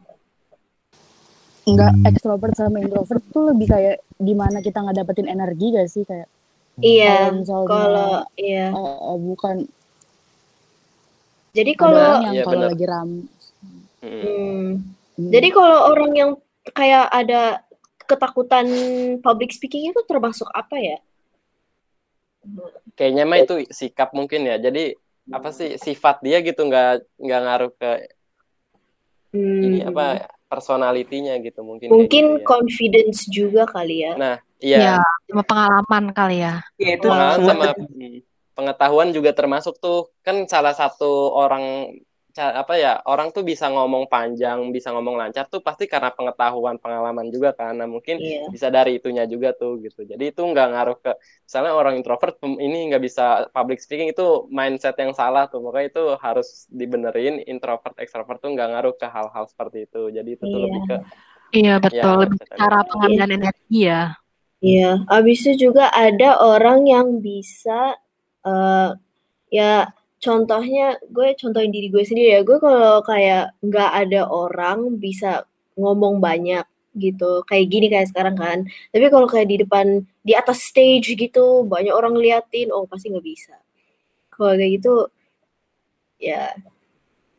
nggak 1.69 1.93
ekstrovert 2.15 2.55
sama 2.57 2.81
introvert 2.81 3.21
tuh 3.29 3.53
lebih 3.53 3.67
kayak 3.69 4.01
di 4.17 4.33
mana 4.33 4.65
kita 4.65 4.81
nggak 4.81 5.05
dapetin 5.05 5.29
energi 5.29 5.67
gak 5.77 5.89
sih 5.93 6.03
kayak 6.09 6.25
iya 6.81 7.29
kalau 7.45 8.25
iya 8.41 8.73
uh, 8.73 9.13
uh, 9.13 9.19
bukan 9.21 9.69
jadi 11.53 11.73
kalau 11.77 12.25
yang 12.25 12.35
Iya, 12.41 12.45
kalau 12.47 12.63
lagi 12.73 12.87
ram 12.89 13.11
Hmm. 13.99 14.23
Hmm. 14.23 14.69
Hmm. 15.19 15.31
Jadi 15.35 15.49
kalau 15.51 15.91
orang 15.91 16.13
yang 16.15 16.31
kayak 16.71 17.11
ada 17.11 17.67
ketakutan 18.07 18.67
public 19.19 19.51
speaking 19.51 19.91
itu 19.91 20.01
termasuk 20.07 20.47
apa 20.55 20.79
ya? 20.79 20.99
Kayaknya 22.95 23.25
mah 23.27 23.39
itu 23.43 23.55
sikap 23.75 24.15
mungkin 24.15 24.47
ya. 24.47 24.57
Jadi 24.63 24.95
apa 25.29 25.53
sih 25.53 25.77
sifat 25.77 26.25
dia 26.25 26.41
gitu 26.41 26.65
nggak 26.65 27.05
nggak 27.21 27.41
ngaruh 27.45 27.73
ke 27.77 27.91
Hmm. 29.29 29.61
ini 29.61 29.85
apa 29.85 30.25
personalitinya 30.49 31.37
gitu 31.45 31.61
mungkin. 31.61 31.93
Mungkin 31.93 32.25
gitu 32.25 32.41
ya. 32.41 32.47
confidence 32.49 33.29
juga 33.29 33.69
kali 33.69 34.09
ya. 34.09 34.17
Nah, 34.17 34.37
Ya, 34.59 34.99
iya. 34.99 35.05
sama 35.31 35.45
pengalaman 35.47 36.05
kali 36.11 36.43
ya. 36.43 36.65
Ya 36.83 36.99
itu 36.99 37.07
Pengalaman 37.07 37.47
sama 37.47 37.67
hmm, 37.79 38.19
pengetahuan 38.59 39.09
juga 39.15 39.31
termasuk 39.31 39.79
tuh 39.79 40.11
kan 40.27 40.49
salah 40.51 40.75
satu 40.75 41.31
orang 41.31 41.95
apa 42.61 42.75
ya 42.85 42.91
orang 43.11 43.29
tuh 43.35 43.43
bisa 43.51 43.67
ngomong 43.75 44.05
panjang 44.13 44.59
bisa 44.77 44.89
ngomong 44.95 45.17
lancar 45.21 45.45
tuh 45.53 45.61
pasti 45.67 45.85
karena 45.93 46.11
pengetahuan 46.17 46.77
pengalaman 46.83 47.27
juga 47.35 47.51
karena 47.59 47.85
mungkin 47.95 48.17
Iya. 48.19 48.49
bisa 48.55 48.69
dari 48.77 48.91
itunya 48.99 49.25
juga 49.33 49.49
tuh 49.61 49.71
gitu. 49.85 50.01
Jadi 50.11 50.25
itu 50.31 50.41
nggak 50.51 50.67
ngaruh 50.73 50.97
ke 51.05 51.11
misalnya 51.47 51.73
orang 51.81 51.95
introvert 51.99 52.35
pem- 52.43 52.61
ini 52.67 52.77
nggak 52.89 53.03
bisa 53.07 53.23
public 53.55 53.79
speaking 53.85 54.09
itu 54.15 54.23
mindset 54.59 54.95
yang 55.03 55.13
salah 55.17 55.43
tuh. 55.53 55.61
Makanya 55.65 55.87
itu 55.93 56.03
harus 56.25 56.49
dibenerin 56.71 57.35
introvert 57.51 57.95
extrovert 58.03 58.39
tuh 58.45 58.51
nggak 58.55 58.69
ngaruh 58.73 58.95
ke 59.01 59.07
hal-hal 59.11 59.45
seperti 59.51 59.79
itu. 59.91 59.99
Jadi 60.17 60.29
itu 60.37 60.45
tuh 60.53 60.61
Iya. 60.61 60.65
lebih 60.67 60.83
ke 60.89 60.97
Iya 61.59 61.73
betul, 61.85 62.13
Ya, 62.13 62.21
lebih 62.23 62.39
cara 62.59 62.79
pengambilan 62.89 63.31
energi 63.39 63.77
ya. 63.89 63.99
Iya, 64.59 65.07
abis 65.17 65.39
itu 65.47 65.53
juga 65.71 65.85
ada 65.95 66.31
orang 66.43 66.81
yang 66.95 67.09
bisa 67.23 67.95
eh 68.43 68.91
ya 69.59 69.73
contohnya 70.19 70.99
gue 71.11 71.35
contohin 71.39 71.71
diri 71.75 71.89
gue 71.91 72.05
sendiri 72.05 72.29
ya. 72.39 72.41
Gue 72.47 72.59
kalau 72.63 73.01
kayak 73.07 73.55
nggak 73.63 73.91
ada 74.07 74.23
orang 74.29 74.99
bisa 74.99 75.47
ngomong 75.79 76.19
banyak 76.23 76.65
gitu. 76.99 77.43
Kayak 77.49 77.67
gini 77.73 77.87
kayak 77.93 78.09
sekarang 78.11 78.37
kan. 78.39 78.59
Tapi 78.93 79.07
kalau 79.11 79.27
kayak 79.31 79.49
di 79.51 79.57
depan 79.63 79.87
di 80.27 80.33
atas 80.35 80.59
stage 80.67 81.15
gitu 81.15 81.65
banyak 81.67 81.95
orang 81.95 82.15
liatin, 82.19 82.71
oh 82.75 82.85
pasti 82.91 83.11
nggak 83.15 83.27
bisa. 83.27 83.55
Kalau 84.35 84.55
kayak 84.59 84.73
gitu 84.81 84.95
ya 86.19 86.51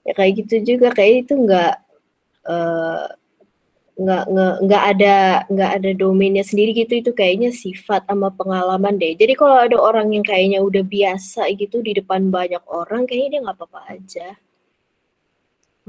ya 0.08 0.14
kayak 0.16 0.34
gitu 0.46 0.56
juga 0.76 0.90
kayak 0.96 1.28
itu 1.28 1.34
nggak 1.36 1.74
eh 2.50 3.06
nggak 4.00 4.24
nggak 4.32 4.56
nggak 4.66 4.84
ada 4.96 5.16
nggak 5.52 5.72
ada 5.78 5.90
domainnya 6.02 6.44
sendiri 6.48 6.72
gitu. 6.82 6.94
Itu 7.02 7.12
kayaknya 7.20 7.50
sifat 7.52 8.02
sama 8.10 8.30
pengalaman 8.40 8.96
deh. 9.02 9.14
Jadi 9.22 9.34
kalau 9.40 9.58
ada 9.66 9.78
orang 9.80 10.08
yang 10.16 10.26
kayaknya 10.26 10.60
udah 10.64 10.84
biasa 10.96 11.42
gitu 11.62 11.78
di 11.88 11.92
depan 12.00 12.22
banyak 12.32 12.64
orang 12.72 13.04
kayaknya 13.08 13.30
dia 13.34 13.40
nggak 13.46 13.58
apa-apa 13.60 13.82
aja. 13.96 14.28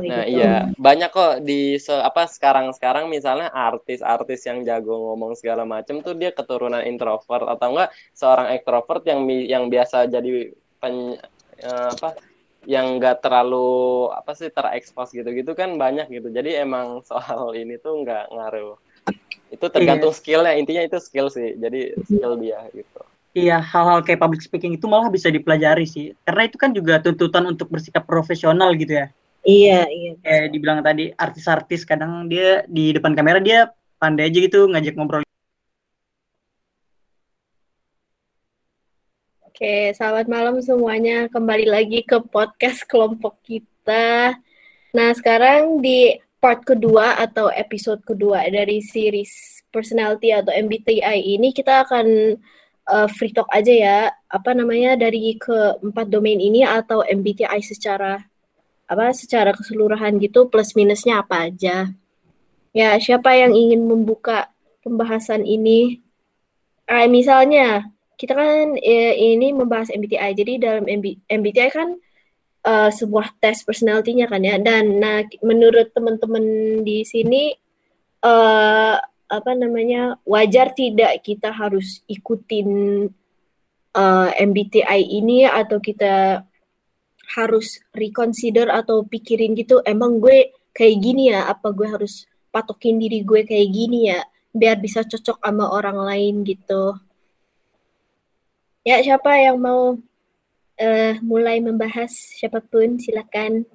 Kayak 0.00 0.10
Nah 0.10 0.24
gitu. 0.24 0.36
iya. 0.40 0.54
Banyak 0.80 1.10
kok 1.12 1.32
di 1.44 1.76
se 1.76 1.92
apa 1.92 2.24
sekarang-sekarang 2.24 3.04
misalnya 3.12 3.48
artis-artis 3.52 4.40
yang 4.48 4.64
jago 4.64 4.96
ngomong 4.96 5.36
segala 5.36 5.62
macam 5.68 6.00
tuh 6.00 6.14
dia 6.16 6.30
keturunan 6.32 6.80
introvert 6.86 7.46
atau 7.46 7.68
enggak 7.76 7.90
seorang 8.16 8.46
extrovert 8.56 9.02
yang 9.04 9.20
yang 9.44 9.64
biasa 9.68 10.08
jadi 10.08 10.54
pen, 10.80 11.20
eh, 11.60 11.88
apa 11.94 12.16
yang 12.68 13.00
enggak 13.00 13.24
terlalu 13.24 14.08
apa 14.12 14.36
sih 14.36 14.52
terekspos 14.52 15.12
gitu-gitu 15.16 15.56
kan 15.56 15.80
banyak 15.80 16.08
gitu 16.12 16.28
jadi 16.28 16.64
emang 16.64 17.00
soal 17.08 17.56
ini 17.56 17.80
tuh 17.80 18.04
enggak 18.04 18.28
ngaruh 18.28 18.76
itu 19.50 19.66
tergantung 19.66 20.14
skillnya 20.14 20.54
intinya 20.54 20.82
itu 20.84 20.98
skill 21.02 21.26
sih 21.32 21.56
jadi 21.58 21.96
skill 22.06 22.38
dia 22.38 22.62
gitu 22.76 23.02
Iya, 23.30 23.62
hal-hal 23.62 24.02
kayak 24.02 24.18
public 24.18 24.42
speaking 24.42 24.74
itu 24.74 24.90
malah 24.90 25.06
bisa 25.06 25.30
dipelajari 25.30 25.86
sih. 25.86 26.18
Karena 26.26 26.50
itu 26.50 26.58
kan 26.58 26.74
juga 26.74 26.98
tuntutan 26.98 27.46
untuk 27.46 27.70
bersikap 27.70 28.02
profesional 28.02 28.74
gitu 28.74 28.98
ya. 28.98 29.06
iya 29.46 29.86
iya 29.86 30.18
Kayak 30.18 30.46
dibilang 30.50 30.82
tadi 30.82 31.14
artis-artis 31.14 31.86
kadang 31.86 32.26
dia 32.26 32.66
di 32.66 32.90
depan 32.90 33.14
kamera 33.14 33.38
dia 33.38 33.70
pandai 34.02 34.34
aja 34.34 34.38
gitu 34.42 34.66
ngajak 34.66 34.98
ngobrol. 34.98 35.22
Oke, 39.50 39.90
selamat 39.98 40.30
malam 40.30 40.62
semuanya. 40.62 41.26
Kembali 41.26 41.66
lagi 41.66 42.06
ke 42.06 42.22
podcast 42.22 42.86
kelompok 42.86 43.34
kita. 43.42 44.38
Nah, 44.94 45.10
sekarang 45.10 45.82
di 45.82 46.14
part 46.38 46.62
kedua 46.62 47.18
atau 47.18 47.50
episode 47.50 47.98
kedua 48.06 48.46
dari 48.46 48.78
series 48.78 49.58
personality 49.74 50.30
atau 50.30 50.54
MBTI 50.54 51.34
ini 51.34 51.50
kita 51.50 51.82
akan 51.82 52.38
uh, 52.94 53.10
free 53.10 53.34
talk 53.34 53.50
aja 53.50 53.74
ya. 53.74 53.98
Apa 54.30 54.54
namanya 54.54 54.94
dari 54.94 55.34
keempat 55.34 56.06
domain 56.06 56.38
ini 56.38 56.62
atau 56.62 57.02
MBTI 57.02 57.58
secara 57.66 58.22
apa 58.86 59.10
secara 59.10 59.50
keseluruhan 59.50 60.22
gitu 60.22 60.46
plus 60.46 60.78
minusnya 60.78 61.26
apa 61.26 61.50
aja. 61.50 61.90
Ya, 62.70 62.94
siapa 63.02 63.34
yang 63.34 63.58
ingin 63.58 63.82
membuka 63.82 64.46
pembahasan 64.86 65.42
ini? 65.42 66.06
Ah, 66.86 67.10
misalnya 67.10 67.90
kita 68.20 68.37
kan 68.37 68.76
eh, 68.76 69.16
ini 69.16 69.56
membahas 69.56 69.88
MBTI. 69.88 70.37
Jadi 70.37 70.52
dalam 70.61 70.85
MB, 70.85 71.24
MBTI 71.24 71.70
kan 71.72 71.96
eh, 72.68 72.90
sebuah 72.92 73.40
tes 73.40 73.64
personality-nya 73.64 74.28
kan 74.28 74.44
ya. 74.44 74.61
Dan 74.61 75.00
nah 75.00 75.24
menurut 75.40 75.88
teman-teman 75.96 76.44
di 76.85 77.09
sini 77.09 77.56
eh 78.20 78.96
apa 79.30 79.52
namanya 79.56 80.18
wajar 80.28 80.74
tidak 80.76 81.24
kita 81.24 81.48
harus 81.54 82.04
ikutin 82.04 82.68
eh, 83.96 84.30
MBTI 84.37 85.00
ini 85.16 85.48
atau 85.48 85.80
kita 85.80 86.44
harus 87.30 87.80
reconsider 87.94 88.68
atau 88.68 89.06
pikirin 89.06 89.54
gitu 89.54 89.80
emang 89.87 90.18
gue 90.18 90.50
kayak 90.74 90.96
gini 90.98 91.30
ya 91.30 91.46
apa 91.46 91.70
gue 91.70 91.87
harus 91.87 92.26
patokin 92.50 92.98
diri 92.98 93.22
gue 93.22 93.46
kayak 93.46 93.68
gini 93.70 94.11
ya 94.11 94.20
biar 94.50 94.83
bisa 94.83 95.06
cocok 95.06 95.38
sama 95.38 95.70
orang 95.70 95.98
lain 96.02 96.35
gitu. 96.42 96.98
Ya, 98.80 98.96
siapa 99.04 99.36
yang 99.36 99.60
mau 99.60 99.92
eh, 100.80 101.20
mulai 101.20 101.60
membahas? 101.60 102.08
Siapa 102.40 102.64
pun, 102.64 102.96
silakan. 102.96 103.68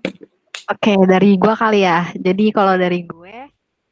Oke, 0.66 0.98
dari 1.06 1.38
gua 1.38 1.54
kali 1.54 1.86
ya. 1.86 2.10
Jadi 2.18 2.50
kalau 2.50 2.74
dari 2.74 3.06
gue, 3.06 3.38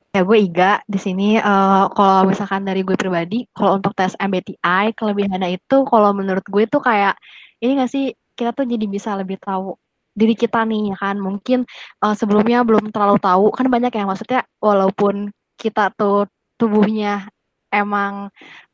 ya 0.09 0.21
gue 0.25 0.37
Iga 0.41 0.81
di 0.89 0.97
sini. 0.97 1.37
eh, 1.37 1.85
kalau 1.93 2.25
misalkan 2.25 2.65
dari 2.65 2.81
gue 2.81 2.97
pribadi, 2.97 3.45
kalau 3.53 3.77
untuk 3.77 3.93
tes 3.93 4.17
MBTI 4.17 4.97
kelebihannya 4.97 5.61
itu, 5.61 5.85
kalau 5.85 6.17
menurut 6.17 6.41
gue 6.49 6.65
tuh 6.65 6.81
kayak 6.81 7.13
ini 7.61 7.77
gak 7.77 7.91
sih 7.93 8.09
kita 8.33 8.49
tuh 8.57 8.65
jadi 8.65 8.85
bisa 8.89 9.13
lebih 9.13 9.37
tahu 9.37 9.77
diri 10.17 10.33
kita 10.33 10.65
nih 10.65 10.93
ya 10.93 10.97
kan. 10.97 11.21
Mungkin 11.21 11.69
eh, 12.01 12.15
sebelumnya 12.17 12.65
belum 12.65 12.89
terlalu 12.89 13.21
tahu. 13.21 13.53
Kan 13.53 13.69
banyak 13.69 13.93
yang 13.93 14.09
maksudnya 14.09 14.41
walaupun 14.57 15.29
kita 15.61 15.93
tuh 15.93 16.25
tubuhnya 16.57 17.29
emang 17.69 18.33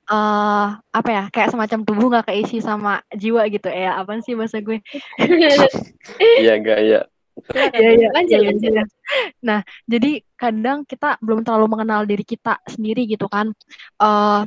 eh 0.10 0.68
apa 0.90 1.10
ya 1.14 1.24
kayak 1.30 1.54
semacam 1.54 1.80
tubuh 1.86 2.06
nggak 2.10 2.28
keisi 2.34 2.58
sama 2.60 3.00
jiwa 3.14 3.46
gitu 3.48 3.70
ya 3.70 4.02
apa 4.02 4.18
sih 4.26 4.34
bahasa 4.34 4.58
gue 4.58 4.82
iya 6.42 6.54
enggak 6.58 6.80
ya 6.82 7.02
Silakan, 7.40 7.80
Iya, 7.80 7.92
iya, 7.96 8.08
lanjut, 8.12 8.36
iya, 8.36 8.50
lanjut. 8.52 8.72
iya. 8.76 8.84
Nah, 9.48 9.60
jadi 9.88 10.12
kadang 10.36 10.84
kita 10.84 11.16
belum 11.24 11.48
terlalu 11.48 11.72
mengenal 11.72 12.04
diri 12.04 12.28
kita 12.28 12.60
sendiri 12.68 13.08
gitu 13.08 13.32
kan. 13.32 13.56
Eh 13.96 14.42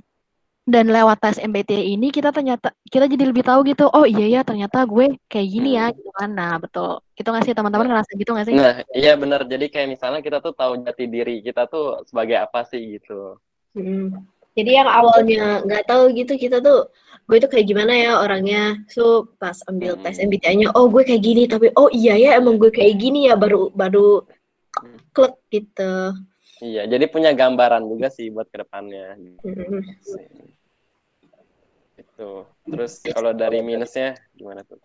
dan 0.63 0.87
lewat 0.93 1.19
tes 1.19 1.43
MBTI 1.43 1.99
ini 1.99 2.15
kita 2.15 2.31
ternyata 2.31 2.71
kita 2.87 3.11
jadi 3.11 3.27
lebih 3.35 3.43
tahu 3.43 3.67
gitu 3.67 3.91
oh 3.91 4.07
iya 4.07 4.31
ya 4.31 4.41
ternyata 4.47 4.87
gue 4.87 5.19
kayak 5.27 5.49
gini 5.51 5.75
ya 5.75 5.91
Hmm. 5.91 5.97
gitu 5.99 6.11
kan 6.15 6.31
nah 6.31 6.55
betul 6.63 7.03
itu 7.19 7.27
nggak 7.27 7.45
sih 7.51 7.55
teman-teman 7.59 7.87
ngerasa 7.91 8.11
gitu 8.15 8.31
nggak 8.31 8.47
sih 8.47 8.55
Nah, 8.55 8.77
iya 8.95 9.13
benar. 9.19 9.43
Jadi 9.43 9.67
kayak 9.73 9.89
misalnya 9.91 10.21
kita 10.23 10.39
tuh 10.39 10.55
tahu 10.55 10.79
jati 10.87 11.05
diri 11.11 11.43
kita 11.43 11.67
tuh 11.67 12.07
sebagai 12.07 12.39
apa 12.39 12.63
sih 12.63 12.79
gitu. 12.95 13.43
Mm. 13.75 14.23
Jadi 14.53 14.71
yang 14.77 14.89
awalnya 14.89 15.65
nggak 15.65 15.85
tahu 15.89 16.13
gitu 16.13 16.37
kita 16.37 16.61
tuh 16.61 16.93
gue 17.23 17.39
tuh 17.41 17.49
kayak 17.49 17.67
gimana 17.71 17.93
ya 17.97 18.11
orangnya. 18.21 18.83
So 18.93 19.33
pas 19.41 19.57
ambil 19.71 19.97
tes 20.05 20.21
Hmm. 20.21 20.29
MBTI-nya, 20.29 20.69
oh 20.77 20.91
gue 20.93 21.03
kayak 21.07 21.23
gini, 21.25 21.49
tapi 21.49 21.73
oh 21.73 21.89
iya 21.89 22.19
ya 22.19 22.31
emang 22.37 22.61
gue 22.61 22.69
kayak 22.69 22.99
gini 23.01 23.31
ya 23.31 23.35
baru 23.39 23.73
baru 23.73 24.27
Hmm. 24.73 24.97
klik 25.13 25.37
gitu. 25.53 26.17
Iya, 26.63 26.87
jadi 26.89 27.05
punya 27.11 27.35
gambaran 27.35 27.85
juga 27.85 28.09
sih 28.09 28.31
buat 28.31 28.47
ke 28.49 28.63
depannya. 28.63 29.19
Mm. 29.19 29.83
Itu. 31.99 32.47
Terus 32.71 32.93
kalau 33.11 33.35
dari 33.35 33.61
minusnya 33.61 34.15
gimana 34.33 34.63
tuh? 34.63 34.79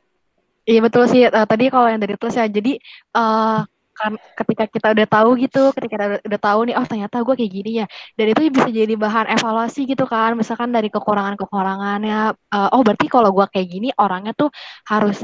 Iya 0.67 0.83
betul 0.83 1.05
sih. 1.07 1.23
Eh, 1.29 1.45
tadi 1.47 1.69
kalau 1.71 1.87
yang 1.87 2.01
dari 2.01 2.17
plus 2.19 2.35
ya, 2.35 2.49
jadi 2.49 2.81
eh 3.13 3.59
kan 3.99 4.11
ketika 4.39 4.63
kita 4.69 4.87
udah 4.95 5.07
tahu 5.09 5.29
gitu, 5.43 5.59
ketika 5.75 5.91
kita 5.97 6.05
udah, 6.11 6.19
udah 6.29 6.39
tahu 6.41 6.59
nih, 6.69 6.75
oh 6.79 6.85
ternyata 6.85 7.15
gue 7.25 7.35
kayak 7.39 7.51
gini 7.57 7.71
ya, 7.81 7.85
dan 8.17 8.25
itu 8.31 8.41
bisa 8.53 8.69
jadi 8.69 8.93
bahan 8.95 9.25
evaluasi 9.35 9.79
gitu 9.91 10.03
kan, 10.05 10.29
misalkan 10.39 10.69
dari 10.75 10.87
kekurangan-kekurangannya, 10.93 12.19
eh, 12.35 12.69
oh 12.75 12.81
berarti 12.85 13.05
kalau 13.09 13.29
gue 13.33 13.45
kayak 13.53 13.67
gini 13.73 13.87
orangnya 13.97 14.31
tuh 14.37 14.49
harus 14.91 15.23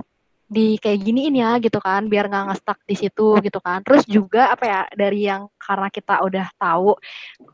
di 0.54 0.78
kayak 0.78 1.02
giniin 1.02 1.34
ya 1.34 1.58
gitu 1.58 1.82
kan, 1.82 2.06
biar 2.06 2.30
nggak 2.30 2.54
ngestak 2.54 2.78
di 2.86 2.94
situ 2.94 3.42
gitu 3.42 3.58
kan. 3.58 3.82
Terus 3.82 4.06
juga 4.06 4.54
apa 4.54 4.64
ya 4.64 4.82
dari 4.94 5.26
yang 5.26 5.50
karena 5.58 5.90
kita 5.90 6.22
udah 6.22 6.46
tahu 6.60 6.94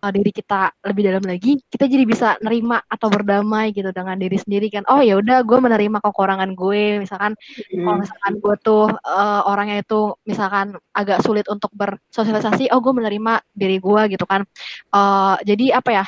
uh, 0.03 0.11
diri 0.11 0.31
kita 0.35 0.75
lebih 0.83 1.03
dalam 1.07 1.23
lagi, 1.23 1.63
kita 1.71 1.87
jadi 1.87 2.03
bisa 2.03 2.35
nerima 2.43 2.83
atau 2.91 3.07
berdamai 3.07 3.71
gitu 3.71 3.95
dengan 3.95 4.19
diri 4.19 4.35
sendiri 4.35 4.67
kan. 4.67 4.83
Oh 4.91 4.99
ya 4.99 5.15
udah, 5.15 5.47
gue 5.47 5.57
menerima 5.57 5.97
kekurangan 6.03 6.51
gue. 6.53 6.99
Misalkan 6.99 7.39
kalau 7.71 7.95
Mm. 7.95 8.01
misalkan 8.03 8.33
gue 8.43 8.55
tuh 8.59 8.85
uh, 8.91 9.41
orangnya 9.47 9.79
itu 9.79 10.13
misalkan 10.27 10.75
agak 10.91 11.23
sulit 11.23 11.47
untuk 11.47 11.71
bersosialisasi, 11.71 12.67
oh 12.75 12.83
gue 12.83 12.91
menerima 12.91 13.39
diri 13.55 13.79
gue 13.79 14.01
gitu 14.19 14.25
kan. 14.27 14.43
Uh, 14.91 15.39
jadi 15.47 15.79
apa 15.79 15.91
ya? 15.95 16.05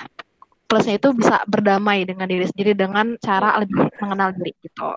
Plusnya 0.71 0.95
itu 0.95 1.11
bisa 1.11 1.43
berdamai 1.51 2.07
dengan 2.07 2.31
diri 2.31 2.47
sendiri 2.47 2.71
dengan 2.71 3.19
cara 3.19 3.59
lebih 3.59 3.91
mengenal 3.99 4.31
diri 4.31 4.55
gitu. 4.63 4.87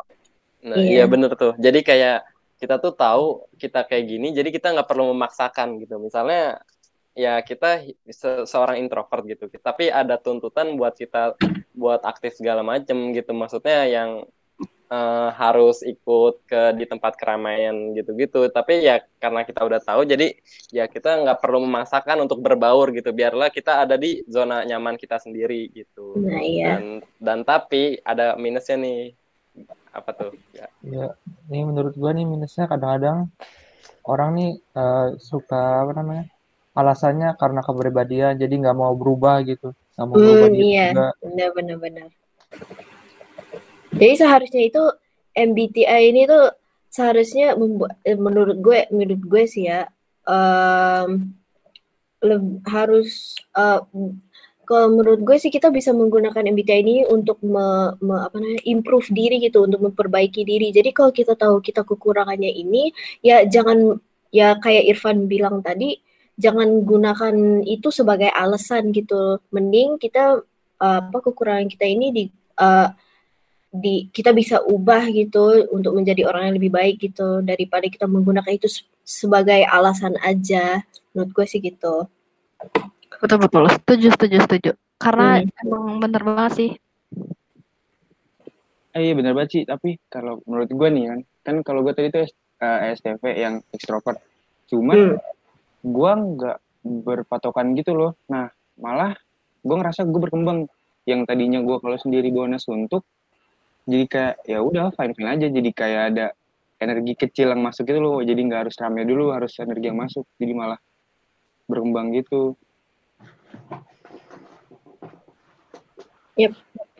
Nah, 0.64 0.80
Iya. 0.80 0.90
iya 0.90 1.04
bener 1.04 1.30
tuh. 1.36 1.52
Jadi 1.60 1.80
kayak 1.84 2.24
kita 2.60 2.80
tuh 2.80 2.92
tahu 2.96 3.44
kita 3.60 3.84
kayak 3.84 4.04
gini, 4.08 4.32
jadi 4.32 4.48
kita 4.48 4.72
nggak 4.72 4.88
perlu 4.88 5.12
memaksakan 5.12 5.76
gitu. 5.82 6.00
Misalnya 6.00 6.64
ya 7.14 7.38
kita 7.44 7.84
se- 8.10 8.46
seorang 8.48 8.80
introvert 8.82 9.22
gitu, 9.28 9.46
tapi 9.62 9.86
ada 9.92 10.16
tuntutan 10.18 10.74
buat 10.80 10.96
kita 10.96 11.36
buat 11.76 12.00
aktif 12.02 12.38
segala 12.40 12.64
macem 12.64 13.12
gitu. 13.12 13.30
Maksudnya 13.36 13.84
yang 13.86 14.10
eh, 14.92 15.28
harus 15.40 15.80
ikut 15.82 16.44
ke 16.46 16.76
di 16.78 16.84
tempat 16.86 17.16
keramaian 17.18 17.96
gitu-gitu. 17.96 18.46
Tapi 18.52 18.84
ya 18.84 19.00
karena 19.18 19.42
kita 19.42 19.64
udah 19.64 19.80
tahu, 19.82 20.04
jadi 20.06 20.36
ya 20.70 20.84
kita 20.86 21.24
nggak 21.24 21.40
perlu 21.42 21.64
memaksakan 21.64 22.24
untuk 22.24 22.40
berbaur 22.44 22.92
gitu. 22.94 23.10
Biarlah 23.10 23.48
kita 23.50 23.84
ada 23.84 23.96
di 23.98 24.22
zona 24.28 24.62
nyaman 24.62 24.94
kita 25.00 25.16
sendiri 25.18 25.72
gitu. 25.72 26.20
Nah 26.20 26.40
iya. 26.44 26.64
Dan 26.78 26.82
dan 27.18 27.38
tapi 27.48 27.98
ada 28.04 28.36
minusnya 28.38 28.76
nih. 28.78 29.00
Apa 29.94 30.10
tuh? 30.12 30.32
Ya. 30.52 30.66
Ya, 30.84 31.06
ini 31.48 31.60
menurut 31.70 31.94
gua 31.96 32.10
nih 32.12 32.26
minusnya 32.26 32.66
kadang-kadang 32.68 33.30
orang 34.04 34.30
nih 34.36 34.50
eh, 34.76 35.06
suka 35.30 35.86
apa 35.86 35.92
namanya 35.96 36.24
alasannya 36.74 37.28
karena 37.40 37.60
kepribadian 37.62 38.34
jadi 38.42 38.54
nggak 38.60 38.76
mau 38.76 38.92
berubah 38.98 39.40
gitu 39.46 39.70
nggak 39.94 40.06
mau 40.10 40.18
berubah 40.18 40.48
Hmm, 40.50 40.58
iya, 40.58 40.84
juga 40.90 41.04
benar 41.22 41.48
benar 41.56 41.76
benar. 41.78 42.08
Jadi 43.94 44.14
seharusnya 44.18 44.62
itu 44.66 44.82
MBTI 45.34 46.02
ini 46.10 46.26
tuh 46.26 46.44
seharusnya 46.90 47.54
membuat 47.54 47.94
eh, 48.06 48.18
menurut 48.18 48.58
gue 48.58 48.80
menurut 48.90 49.22
gue 49.22 49.44
sih 49.46 49.70
ya 49.70 49.86
leb- 52.24 52.62
harus 52.74 53.10
eh, 53.54 53.80
kalau 54.64 54.96
menurut 54.96 55.20
gue 55.22 55.36
sih 55.38 55.52
kita 55.52 55.68
bisa 55.68 55.92
menggunakan 55.92 56.42
MBTI 56.50 56.80
ini 56.82 56.96
untuk 57.06 57.38
me, 57.44 57.94
me- 58.00 58.24
apa 58.24 58.36
namanya 58.40 58.64
improve 58.66 59.08
diri 59.12 59.36
gitu 59.44 59.64
untuk 59.68 59.80
memperbaiki 59.84 60.42
diri. 60.42 60.72
Jadi 60.72 60.90
kalau 60.90 61.12
kita 61.12 61.36
tahu 61.38 61.60
kita 61.60 61.84
kekurangannya 61.86 62.50
ini 62.50 62.90
ya 63.20 63.44
jangan 63.44 64.00
ya 64.34 64.58
kayak 64.58 64.90
Irfan 64.90 65.30
bilang 65.30 65.62
tadi 65.62 66.00
jangan 66.34 66.82
gunakan 66.82 67.62
itu 67.62 67.88
sebagai 67.94 68.32
alasan 68.32 68.90
gitu. 68.90 69.38
Mending 69.54 70.00
kita 70.02 70.42
eh, 70.80 71.00
apa 71.04 71.18
kekurangan 71.20 71.68
kita 71.70 71.86
ini 71.86 72.06
di 72.10 72.24
eh, 72.58 72.88
di 73.74 74.06
kita 74.06 74.30
bisa 74.30 74.62
ubah 74.62 75.10
gitu 75.10 75.66
untuk 75.74 75.98
menjadi 75.98 76.30
orang 76.30 76.50
yang 76.50 76.56
lebih 76.62 76.70
baik 76.70 76.96
gitu 77.10 77.42
daripada 77.42 77.90
kita 77.90 78.06
menggunakan 78.06 78.54
itu 78.54 78.70
se- 78.70 78.86
sebagai 79.02 79.66
alasan 79.66 80.14
aja. 80.22 80.86
Menurut 81.10 81.30
gue 81.34 81.46
sih 81.50 81.58
gitu. 81.58 82.06
Betul 83.20 83.38
betul. 83.42 83.64
Setuju 83.70 84.08
setuju 84.14 84.36
setuju. 84.46 84.70
Karena 84.98 85.42
Hmm. 85.42 85.50
emang 85.62 85.84
bener 86.00 86.22
banget 86.22 86.52
sih. 86.54 86.70
Eh, 88.94 89.10
iya 89.10 89.12
benar 89.18 89.34
banget 89.34 89.50
sih, 89.50 89.62
tapi 89.66 89.98
kalau 90.06 90.38
menurut 90.46 90.70
gue 90.70 90.88
nih 90.94 91.04
kan, 91.10 91.20
kan 91.42 91.56
kalau 91.66 91.82
gue 91.82 91.94
tadi 91.98 92.14
tuh 92.14 92.30
eh, 92.62 92.94
STV 92.94 93.22
yang 93.34 93.54
ekstrovert, 93.74 94.22
cuman 94.70 95.18
Hmm. 95.18 95.18
gue 95.82 96.12
nggak 96.14 96.58
berpatokan 96.84 97.74
gitu 97.74 97.92
loh. 97.92 98.14
Nah, 98.30 98.46
malah 98.78 99.18
gue 99.60 99.76
ngerasa 99.76 100.06
gue 100.06 100.20
berkembang. 100.22 100.70
Yang 101.04 101.28
tadinya 101.28 101.60
gue 101.60 101.76
kalau 101.84 101.98
sendiri 102.00 102.32
bawa 102.32 102.56
suntuk, 102.56 103.04
jadi 103.84 104.04
kayak 104.08 104.34
ya 104.48 104.64
udah 104.64 104.88
fine 104.96 105.12
fine 105.12 105.28
aja. 105.36 105.46
Jadi 105.52 105.70
kayak 105.76 106.02
ada 106.16 106.26
energi 106.80 107.12
kecil 107.12 107.52
yang 107.52 107.60
masuk 107.60 107.84
gitu 107.84 108.00
loh. 108.00 108.24
Jadi 108.24 108.40
nggak 108.40 108.60
harus 108.64 108.76
rame 108.80 109.04
dulu, 109.04 109.28
harus 109.34 109.52
energi 109.60 109.92
yang 109.92 110.00
masuk. 110.00 110.24
Jadi 110.40 110.52
malah 110.56 110.80
berkembang 111.68 112.16
gitu. 112.16 112.56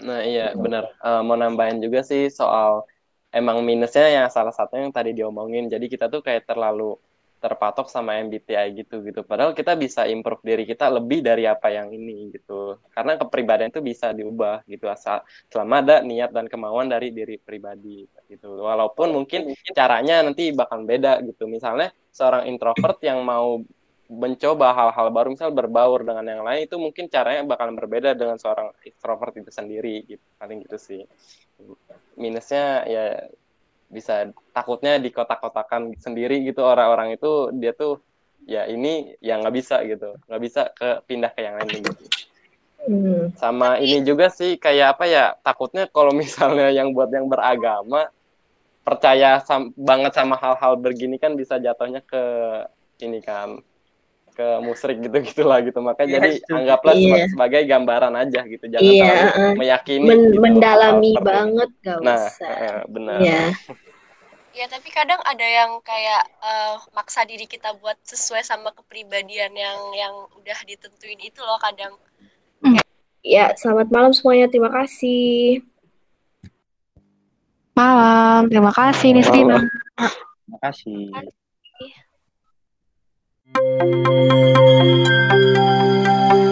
Nah, 0.05 0.21
iya 0.23 0.55
benar. 0.55 0.85
Eh, 1.01 1.23
mau 1.27 1.35
nambahin 1.35 1.83
juga 1.83 2.07
sih 2.07 2.31
soal 2.31 2.87
emang 3.35 3.67
minusnya 3.67 4.07
yang 4.07 4.27
salah 4.31 4.55
satunya 4.55 4.87
yang 4.87 4.95
tadi 4.95 5.11
diomongin. 5.17 5.67
Jadi 5.67 5.91
kita 5.91 6.07
tuh 6.07 6.23
kayak 6.23 6.47
terlalu 6.47 6.95
terpatok 7.45 7.93
sama 7.93 8.17
MBTI 8.25 8.73
gitu 8.73 9.05
gitu. 9.05 9.21
Padahal 9.21 9.53
kita 9.53 9.77
bisa 9.77 10.09
improve 10.09 10.41
diri 10.41 10.65
kita 10.65 10.89
lebih 10.89 11.21
dari 11.21 11.45
apa 11.45 11.69
yang 11.69 11.93
ini 11.93 12.33
gitu. 12.33 12.81
Karena 12.89 13.21
kepribadian 13.21 13.69
itu 13.69 13.85
bisa 13.85 14.17
diubah 14.17 14.65
gitu 14.65 14.89
asal 14.89 15.21
selama 15.53 15.85
ada 15.85 15.97
niat 16.01 16.33
dan 16.33 16.49
kemauan 16.49 16.89
dari 16.89 17.13
diri 17.13 17.37
pribadi 17.37 18.09
gitu. 18.33 18.65
Walaupun 18.65 19.13
mungkin 19.13 19.53
caranya 19.77 20.25
nanti 20.25 20.57
bakal 20.57 20.89
beda 20.89 21.21
gitu. 21.21 21.45
Misalnya 21.45 21.93
seorang 22.17 22.49
introvert 22.49 22.97
yang 23.05 23.21
mau 23.21 23.61
mencoba 24.09 24.77
hal-hal 24.77 25.09
baru 25.09 25.33
misal 25.33 25.49
berbaur 25.49 26.05
dengan 26.05 26.25
yang 26.29 26.43
lain 26.45 26.69
itu 26.69 26.77
mungkin 26.77 27.09
caranya 27.09 27.43
bakalan 27.49 27.73
berbeda 27.73 28.13
dengan 28.13 28.37
seorang 28.37 28.73
extrovert 28.85 29.33
itu 29.41 29.49
sendiri 29.49 30.05
gitu. 30.05 30.25
Paling 30.37 30.65
gitu 30.69 30.77
sih. 30.77 31.03
Minusnya 32.21 32.85
ya 32.85 33.05
bisa 33.89 34.29
takutnya 34.53 35.01
di 35.01 35.09
kotak-kotakan 35.09 35.97
sendiri 35.97 36.45
gitu 36.45 36.61
orang-orang 36.65 37.17
itu 37.17 37.55
dia 37.57 37.73
tuh 37.73 38.03
ya 38.45 38.69
ini 38.69 39.17
yang 39.25 39.41
nggak 39.41 39.57
bisa 39.57 39.81
gitu. 39.89 40.21
Nggak 40.29 40.43
bisa 40.43 40.63
ke 40.77 41.01
pindah 41.09 41.33
ke 41.33 41.41
yang 41.41 41.57
lain 41.57 41.81
gitu. 41.81 42.05
Hmm. 42.85 43.33
sama 43.41 43.81
ini 43.81 44.05
juga 44.05 44.29
sih 44.29 44.61
kayak 44.61 45.01
apa 45.01 45.05
ya 45.09 45.33
takutnya 45.41 45.89
kalau 45.89 46.13
misalnya 46.21 46.69
yang 46.69 46.93
buat 46.93 47.09
yang 47.09 47.25
beragama 47.33 48.13
percaya 48.85 49.41
sam- 49.41 49.73
banget 49.73 50.13
sama 50.13 50.37
hal-hal 50.37 50.77
begini 50.77 51.17
kan 51.17 51.33
bisa 51.33 51.57
jatuhnya 51.57 52.05
ke 52.05 52.21
ini 53.01 53.25
kan 53.25 53.57
ke 54.35 54.47
musrik 54.61 54.99
gitu 54.99 55.15
gitulah 55.23 55.63
gitu 55.63 55.79
makanya 55.79 56.11
Iya, 56.11 56.19
jadi 56.19 56.31
anggaplah 56.53 56.93
seba- 56.93 57.07
Iya. 57.17 57.27
sebagai 57.31 57.61
gambaran 57.65 58.15
aja 58.19 58.41
gitu 58.45 58.65
jangan 58.67 58.83
Iya, 58.85 58.99
terlalu 59.01 59.31
uh, 59.31 59.55
meyakini 59.57 60.05
Men- 60.05 60.25
gitu, 60.27 60.39
mendalami 60.43 60.91
seperti 61.09 61.15
ini. 61.17 61.25
banget 61.25 61.71
gak 61.81 61.99
nah 62.03 62.21
usah. 62.21 62.51
eh, 62.53 62.81
benar 62.87 63.19
Iya. 63.21 63.43
Ya, 64.55 64.71
tapi 64.71 64.87
kadang 64.87 65.19
ada 65.19 65.43
yang 65.43 65.83
kayak 65.83 66.31
eh, 66.31 66.75
maksa 66.91 67.27
diri 67.27 67.43
kita 67.43 67.75
buat 67.75 67.99
sesuai 68.03 68.39
sama 68.41 68.71
kepribadian 68.71 69.51
yang 69.51 69.79
yang 69.93 70.15
udah 70.31 70.59
ditentuin 70.63 71.19
itu 71.19 71.43
loh 71.43 71.59
kadang. 71.59 71.99
Ya, 73.19 73.51
selamat 73.57 73.91
malam 73.91 74.15
semuanya. 74.15 74.47
Terima 74.47 74.71
kasih. 74.71 75.59
Malam. 77.75 78.47
Terima 78.47 78.71
kasih 78.71 79.09
Nisrina. 79.11 79.59
Terima 80.47 80.59
kasih. 80.63 81.35
Thank 83.57 83.85
you. 86.33 86.44